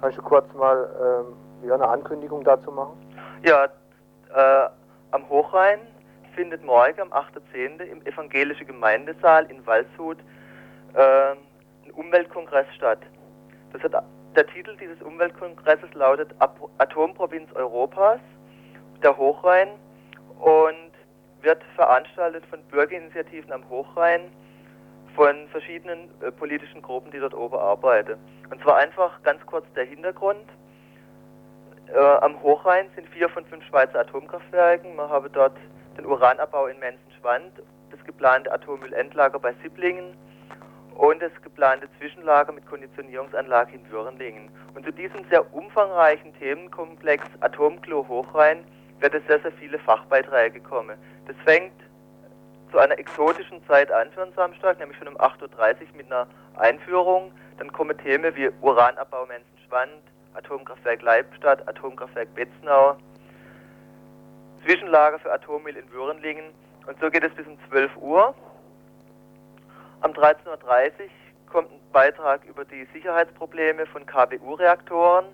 Kannst 0.00 0.18
du 0.18 0.22
kurz 0.22 0.52
mal 0.54 0.88
ähm, 1.00 1.68
ja, 1.68 1.74
eine 1.74 1.88
Ankündigung 1.88 2.44
dazu 2.44 2.70
machen? 2.70 2.92
Ja, 3.42 3.64
äh, 3.64 4.68
am 5.10 5.28
Hochrhein 5.28 5.80
findet 6.36 6.62
morgen 6.62 7.00
am 7.00 7.12
8.10. 7.12 7.80
im 7.80 8.04
evangelischen 8.06 8.66
Gemeindesaal 8.66 9.46
in 9.50 9.66
Waldshut 9.66 10.18
äh, 10.94 11.32
ein 11.84 11.90
Umweltkongress 11.94 12.66
statt. 12.76 13.00
Hat 13.72 14.04
der 14.36 14.46
Titel 14.46 14.76
dieses 14.76 15.00
Umweltkongresses 15.02 15.92
lautet 15.94 16.34
Atomprovinz 16.78 17.50
Europas, 17.54 18.20
der 19.02 19.16
Hochrhein, 19.16 19.68
und 20.38 20.92
wird 21.40 21.62
veranstaltet 21.74 22.44
von 22.46 22.62
Bürgerinitiativen 22.64 23.52
am 23.52 23.68
Hochrhein, 23.68 24.30
von 25.14 25.48
verschiedenen 25.48 26.10
äh, 26.20 26.30
politischen 26.30 26.82
Gruppen, 26.82 27.10
die 27.10 27.18
dort 27.18 27.34
oben 27.34 27.56
arbeiten. 27.56 28.18
Und 28.50 28.60
zwar 28.62 28.76
einfach 28.76 29.22
ganz 29.22 29.44
kurz 29.46 29.64
der 29.74 29.84
Hintergrund. 29.84 30.44
Äh, 31.94 31.98
am 31.98 32.42
Hochrhein 32.42 32.90
sind 32.94 33.08
vier 33.08 33.30
von 33.30 33.44
fünf 33.46 33.64
Schweizer 33.64 34.00
Atomkraftwerken. 34.00 34.94
Man 34.96 35.08
habe 35.08 35.30
dort 35.30 35.56
den 35.96 36.06
Uranabbau 36.06 36.66
in 36.66 36.78
Menzenschwand, 36.78 37.52
das 37.90 38.04
geplante 38.04 38.52
Atommüllendlager 38.52 39.38
bei 39.38 39.54
Sibblingen, 39.62 40.16
und 40.96 41.20
das 41.20 41.32
geplante 41.42 41.88
Zwischenlager 41.98 42.52
mit 42.52 42.66
Konditionierungsanlage 42.66 43.74
in 43.74 43.90
Würenlingen. 43.90 44.50
Und 44.74 44.84
zu 44.84 44.92
diesem 44.92 45.28
sehr 45.28 45.52
umfangreichen 45.54 46.32
Themenkomplex 46.38 47.24
Atomklo 47.40 48.06
Hochrhein 48.08 48.64
wird 49.00 49.14
es 49.14 49.22
sehr, 49.26 49.40
sehr 49.40 49.52
viele 49.52 49.78
Fachbeiträge 49.78 50.60
kommen. 50.60 50.96
Das 51.26 51.36
fängt 51.44 51.74
zu 52.70 52.78
einer 52.78 52.98
exotischen 52.98 53.64
Zeit 53.66 53.92
an 53.92 54.10
für 54.12 54.22
einen 54.22 54.32
Samstag, 54.32 54.78
nämlich 54.78 54.96
schon 54.98 55.08
um 55.08 55.16
8.30 55.18 55.42
Uhr 55.42 55.96
mit 55.96 56.06
einer 56.06 56.26
Einführung. 56.56 57.32
Dann 57.58 57.70
kommen 57.72 57.96
Themen 57.98 58.34
wie 58.34 58.50
Uranabbau 58.62 59.26
Menzenschwand, 59.26 60.02
Atomkraftwerk 60.34 61.02
Leibstadt, 61.02 61.66
Atomkraftwerk 61.68 62.34
Betznau, 62.34 62.96
Zwischenlager 64.66 65.20
für 65.20 65.32
Atommüll 65.32 65.76
in 65.76 65.90
Würenlingen. 65.92 66.46
Und 66.86 66.98
so 67.00 67.08
geht 67.08 67.22
es 67.22 67.32
bis 67.34 67.46
um 67.46 67.56
12 67.68 67.96
Uhr. 67.98 68.34
Um 70.02 70.10
13.30 70.10 70.44
Uhr 70.46 70.58
kommt 71.50 71.70
ein 71.70 71.80
Beitrag 71.92 72.44
über 72.44 72.64
die 72.64 72.86
Sicherheitsprobleme 72.92 73.86
von 73.86 74.04
KWU-Reaktoren. 74.04 75.26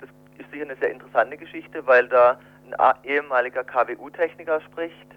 Das 0.00 0.10
ist 0.38 0.50
sicher 0.50 0.64
eine 0.64 0.76
sehr 0.76 0.90
interessante 0.90 1.38
Geschichte, 1.38 1.86
weil 1.86 2.06
da 2.08 2.38
ein 2.78 2.94
ehemaliger 3.04 3.64
KWU-Techniker 3.64 4.60
spricht. 4.60 5.08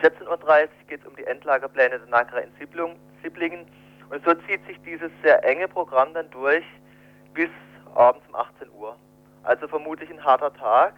14.30 0.00 0.28
Uhr 0.28 0.68
geht 0.88 1.00
es 1.00 1.06
um 1.06 1.14
die 1.14 1.24
Endlagerpläne 1.24 2.00
der 2.00 2.08
NAGRA 2.08 2.38
in 2.38 2.50
Sibblingen. 3.22 3.66
Und 4.10 4.24
so 4.24 4.34
zieht 4.48 4.66
sich 4.66 4.80
dieses 4.82 5.12
sehr 5.22 5.44
enge 5.44 5.68
Programm 5.68 6.12
dann 6.12 6.28
durch 6.30 6.64
bis 7.34 7.50
abends 7.94 8.26
um 8.28 8.34
18 8.34 8.68
Uhr. 8.72 8.96
Also 9.44 9.68
vermutlich 9.68 10.10
ein 10.10 10.24
harter 10.24 10.52
Tag. 10.52 10.94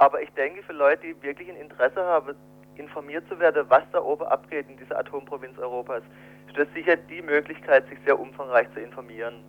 Aber 0.00 0.22
ich 0.22 0.30
denke, 0.30 0.62
für 0.62 0.72
Leute, 0.72 1.02
die 1.02 1.22
wirklich 1.22 1.50
ein 1.50 1.56
Interesse 1.56 2.02
haben, 2.02 2.34
informiert 2.76 3.28
zu 3.28 3.38
werden, 3.38 3.66
was 3.68 3.82
da 3.92 4.00
oben 4.00 4.24
abgeht 4.24 4.66
in 4.70 4.78
dieser 4.78 4.98
Atomprovinz 4.98 5.58
Europas, 5.58 6.02
ist 6.48 6.56
das 6.56 6.66
sicher 6.72 6.96
die 6.96 7.20
Möglichkeit, 7.20 7.86
sich 7.90 7.98
sehr 8.06 8.18
umfangreich 8.18 8.66
zu 8.72 8.80
informieren. 8.80 9.44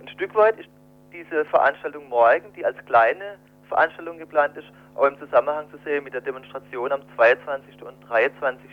Ein 0.00 0.08
Stück 0.08 0.34
weit 0.34 0.58
ist 0.58 0.68
diese 1.12 1.44
Veranstaltung 1.44 2.08
morgen, 2.08 2.52
die 2.56 2.64
als 2.64 2.76
kleine 2.86 3.38
Veranstaltung 3.68 4.18
geplant 4.18 4.56
ist, 4.56 4.66
auch 4.96 5.06
im 5.06 5.16
Zusammenhang 5.20 5.70
zu 5.70 5.78
sehen 5.84 6.02
mit 6.02 6.14
der 6.14 6.20
Demonstration 6.20 6.90
am 6.90 7.02
22. 7.14 7.80
und 7.84 7.94
23. 8.08 8.68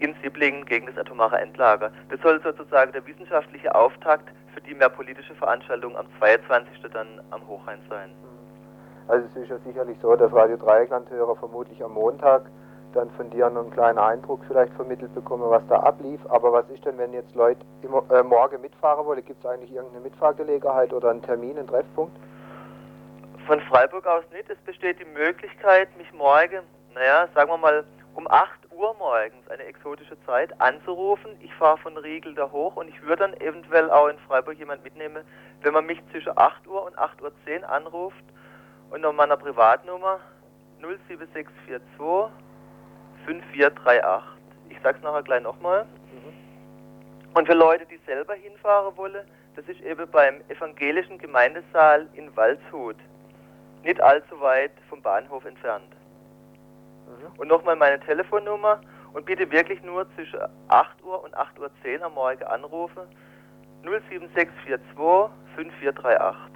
in 0.00 0.14
Sibblingen 0.22 0.66
gegen 0.66 0.84
das 0.84 0.98
atomare 0.98 1.38
Endlager. 1.38 1.90
Das 2.10 2.20
soll 2.20 2.42
sozusagen 2.42 2.92
der 2.92 3.06
wissenschaftliche 3.06 3.74
Auftakt 3.74 4.28
für 4.52 4.60
die 4.60 4.74
mehr 4.74 4.90
politische 4.90 5.34
Veranstaltung 5.36 5.96
am 5.96 6.08
22. 6.18 6.82
dann 6.92 7.22
am 7.30 7.46
Hochrhein 7.48 7.80
sein. 7.88 8.10
Also 9.06 9.26
es 9.34 9.42
ist 9.42 9.50
ja 9.50 9.58
sicherlich 9.58 9.98
so, 10.00 10.16
dass 10.16 10.32
Radio 10.32 10.56
Dreieckland-Hörer 10.56 11.36
vermutlich 11.36 11.82
am 11.84 11.92
Montag 11.92 12.46
dann 12.94 13.10
von 13.10 13.28
dir 13.30 13.46
einen 13.46 13.70
kleinen 13.70 13.98
Eindruck 13.98 14.40
vielleicht 14.46 14.72
vermittelt 14.74 15.14
bekommen, 15.14 15.50
was 15.50 15.62
da 15.68 15.80
ablief. 15.80 16.20
Aber 16.28 16.52
was 16.52 16.68
ist 16.70 16.84
denn, 16.86 16.96
wenn 16.96 17.12
jetzt 17.12 17.34
Leute 17.34 17.60
immer, 17.82 18.02
äh, 18.10 18.22
morgen 18.22 18.60
mitfahren 18.62 19.04
wollen? 19.04 19.24
Gibt 19.24 19.44
es 19.44 19.50
eigentlich 19.50 19.72
irgendeine 19.72 20.02
Mitfahrgelegenheit 20.04 20.92
oder 20.92 21.10
einen 21.10 21.22
Termin, 21.22 21.58
einen 21.58 21.66
Treffpunkt? 21.66 22.16
Von 23.46 23.60
Freiburg 23.62 24.06
aus 24.06 24.24
nicht. 24.32 24.48
Es 24.48 24.58
besteht 24.58 25.00
die 25.00 25.18
Möglichkeit, 25.18 25.88
mich 25.98 26.10
morgen, 26.14 26.60
naja, 26.94 27.28
sagen 27.34 27.50
wir 27.50 27.58
mal, 27.58 27.84
um 28.14 28.26
8 28.28 28.72
Uhr 28.72 28.94
morgens, 28.98 29.48
eine 29.50 29.64
exotische 29.64 30.16
Zeit, 30.24 30.58
anzurufen. 30.60 31.32
Ich 31.40 31.52
fahre 31.54 31.76
von 31.78 31.96
Riegel 31.98 32.34
da 32.34 32.50
hoch 32.50 32.76
und 32.76 32.88
ich 32.88 33.02
würde 33.02 33.16
dann 33.16 33.34
eventuell 33.34 33.90
auch 33.90 34.08
in 34.08 34.18
Freiburg 34.20 34.56
jemand 34.56 34.82
mitnehmen, 34.84 35.24
wenn 35.62 35.74
man 35.74 35.84
mich 35.84 36.00
zwischen 36.12 36.32
8 36.38 36.66
Uhr 36.68 36.86
und 36.86 36.96
8.10 36.96 37.60
Uhr 37.60 37.68
anruft 37.68 38.24
und 38.94 39.04
auf 39.04 39.14
meiner 39.14 39.36
Privatnummer 39.36 40.20
07642 40.80 42.32
5438. 43.26 44.22
Ich 44.68 44.78
sag's 44.84 45.02
nachher 45.02 45.22
gleich 45.24 45.42
nochmal. 45.42 45.84
Mhm. 45.84 47.34
Und 47.34 47.46
für 47.46 47.54
Leute, 47.54 47.84
die 47.86 47.98
selber 48.06 48.34
hinfahren 48.34 48.96
wollen, 48.96 49.26
das 49.56 49.66
ist 49.66 49.80
eben 49.80 50.08
beim 50.10 50.42
evangelischen 50.48 51.18
Gemeindesaal 51.18 52.06
in 52.14 52.34
Waldshut. 52.36 52.96
Nicht 53.82 54.00
allzu 54.00 54.40
weit 54.40 54.70
vom 54.88 55.02
Bahnhof 55.02 55.44
entfernt. 55.44 55.90
Mhm. 57.06 57.40
Und 57.40 57.48
nochmal 57.48 57.74
meine 57.74 57.98
Telefonnummer 57.98 58.80
und 59.12 59.26
bitte 59.26 59.50
wirklich 59.50 59.82
nur 59.82 60.06
zwischen 60.14 60.38
8 60.68 61.02
Uhr 61.02 61.24
und 61.24 61.36
8.10 61.36 61.98
Uhr 61.98 62.06
am 62.06 62.14
Morgen 62.14 62.44
anrufen. 62.44 63.02
07642 63.82 65.34
5438. 65.56 66.53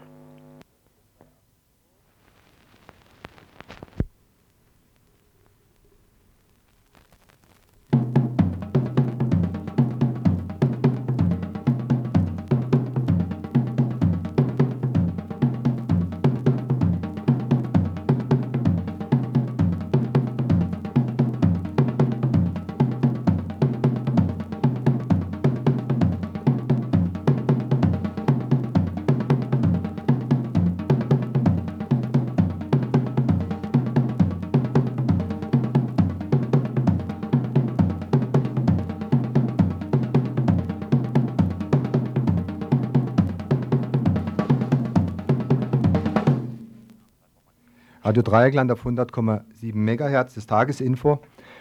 Radio 48.09 48.23
Dreieckland 48.23 48.73
auf 48.73 48.87
100,7 48.87 49.75
MHz, 49.75 50.33
das 50.33 50.47
Tagesinfo. 50.47 51.19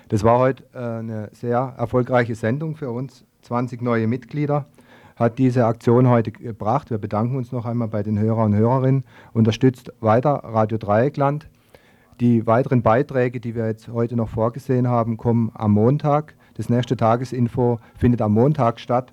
Das 0.08 0.24
war 0.24 0.40
heute 0.40 0.64
äh, 0.74 0.78
eine 0.78 1.30
sehr 1.34 1.74
erfolgreiche 1.78 2.36
Sendung 2.36 2.78
für 2.78 2.90
uns. 2.90 3.26
20 3.42 3.82
neue 3.82 4.08
Mitglieder 4.08 4.66
hat 5.18 5.40
diese 5.40 5.66
Aktion 5.66 6.08
heute 6.08 6.32
gebracht. 6.32 6.90
Wir 6.90 7.00
bedanken 7.00 7.36
uns 7.36 7.52
noch 7.52 7.66
einmal 7.66 7.90
bei 7.90 8.02
den 8.02 8.18
Hörern 8.18 8.54
und 8.54 8.60
Hörerinnen. 8.60 9.04
Unterstützt 9.34 9.92
weiter 10.00 10.36
Radio 10.36 10.78
Dreieckland. 10.78 11.50
Die 12.22 12.48
weiteren 12.48 12.82
Beiträge, 12.82 13.42
die 13.42 13.54
wir 13.54 13.68
jetzt 13.68 13.90
heute 13.90 14.16
noch 14.16 14.30
vorgesehen 14.30 14.88
haben, 14.88 15.18
kommen 15.18 15.52
am 15.54 15.74
Montag. 15.74 16.36
Das 16.54 16.70
nächste 16.70 16.96
Tagesinfo 16.96 17.82
findet 17.98 18.22
am 18.22 18.32
Montag 18.32 18.80
statt. 18.80 19.12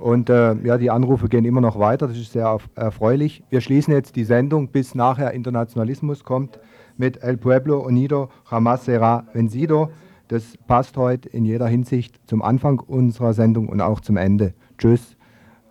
Und 0.00 0.30
äh, 0.30 0.54
ja, 0.64 0.78
die 0.78 0.90
Anrufe 0.90 1.28
gehen 1.28 1.44
immer 1.44 1.60
noch 1.60 1.78
weiter, 1.78 2.08
das 2.08 2.16
ist 2.16 2.32
sehr 2.32 2.58
erfreulich. 2.74 3.44
Wir 3.50 3.60
schließen 3.60 3.92
jetzt 3.92 4.16
die 4.16 4.24
Sendung, 4.24 4.68
bis 4.68 4.94
nachher 4.94 5.32
Internationalismus 5.32 6.24
kommt, 6.24 6.58
mit 6.96 7.22
El 7.22 7.36
Pueblo 7.36 7.80
Unido 7.80 8.30
Jamás 8.50 8.86
será 8.86 9.24
vencido. 9.34 9.90
Das 10.28 10.56
passt 10.66 10.96
heute 10.96 11.28
in 11.28 11.44
jeder 11.44 11.66
Hinsicht 11.66 12.18
zum 12.26 12.40
Anfang 12.40 12.78
unserer 12.78 13.34
Sendung 13.34 13.68
und 13.68 13.82
auch 13.82 14.00
zum 14.00 14.16
Ende. 14.16 14.54
Tschüss. 14.78 15.16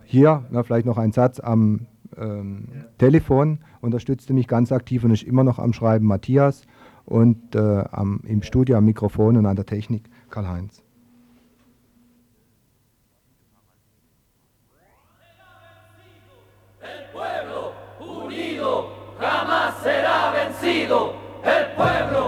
Hier 0.04 0.44
na, 0.50 0.62
vielleicht 0.62 0.86
noch 0.86 0.98
ein 0.98 1.10
Satz 1.10 1.40
am 1.40 1.86
ähm, 2.16 2.68
Telefon, 2.98 3.58
unterstützte 3.80 4.32
mich 4.32 4.46
ganz 4.46 4.70
aktiv 4.70 5.02
und 5.02 5.10
ist 5.10 5.24
immer 5.24 5.42
noch 5.42 5.58
am 5.58 5.72
Schreiben 5.72 6.06
Matthias 6.06 6.62
und 7.04 7.56
äh, 7.56 7.84
am, 7.90 8.20
im 8.24 8.42
Studio 8.42 8.76
am 8.76 8.84
Mikrofon 8.84 9.36
und 9.36 9.46
an 9.46 9.56
der 9.56 9.66
Technik 9.66 10.08
Karl-Heinz. 10.30 10.84
Pueblo 21.80 22.19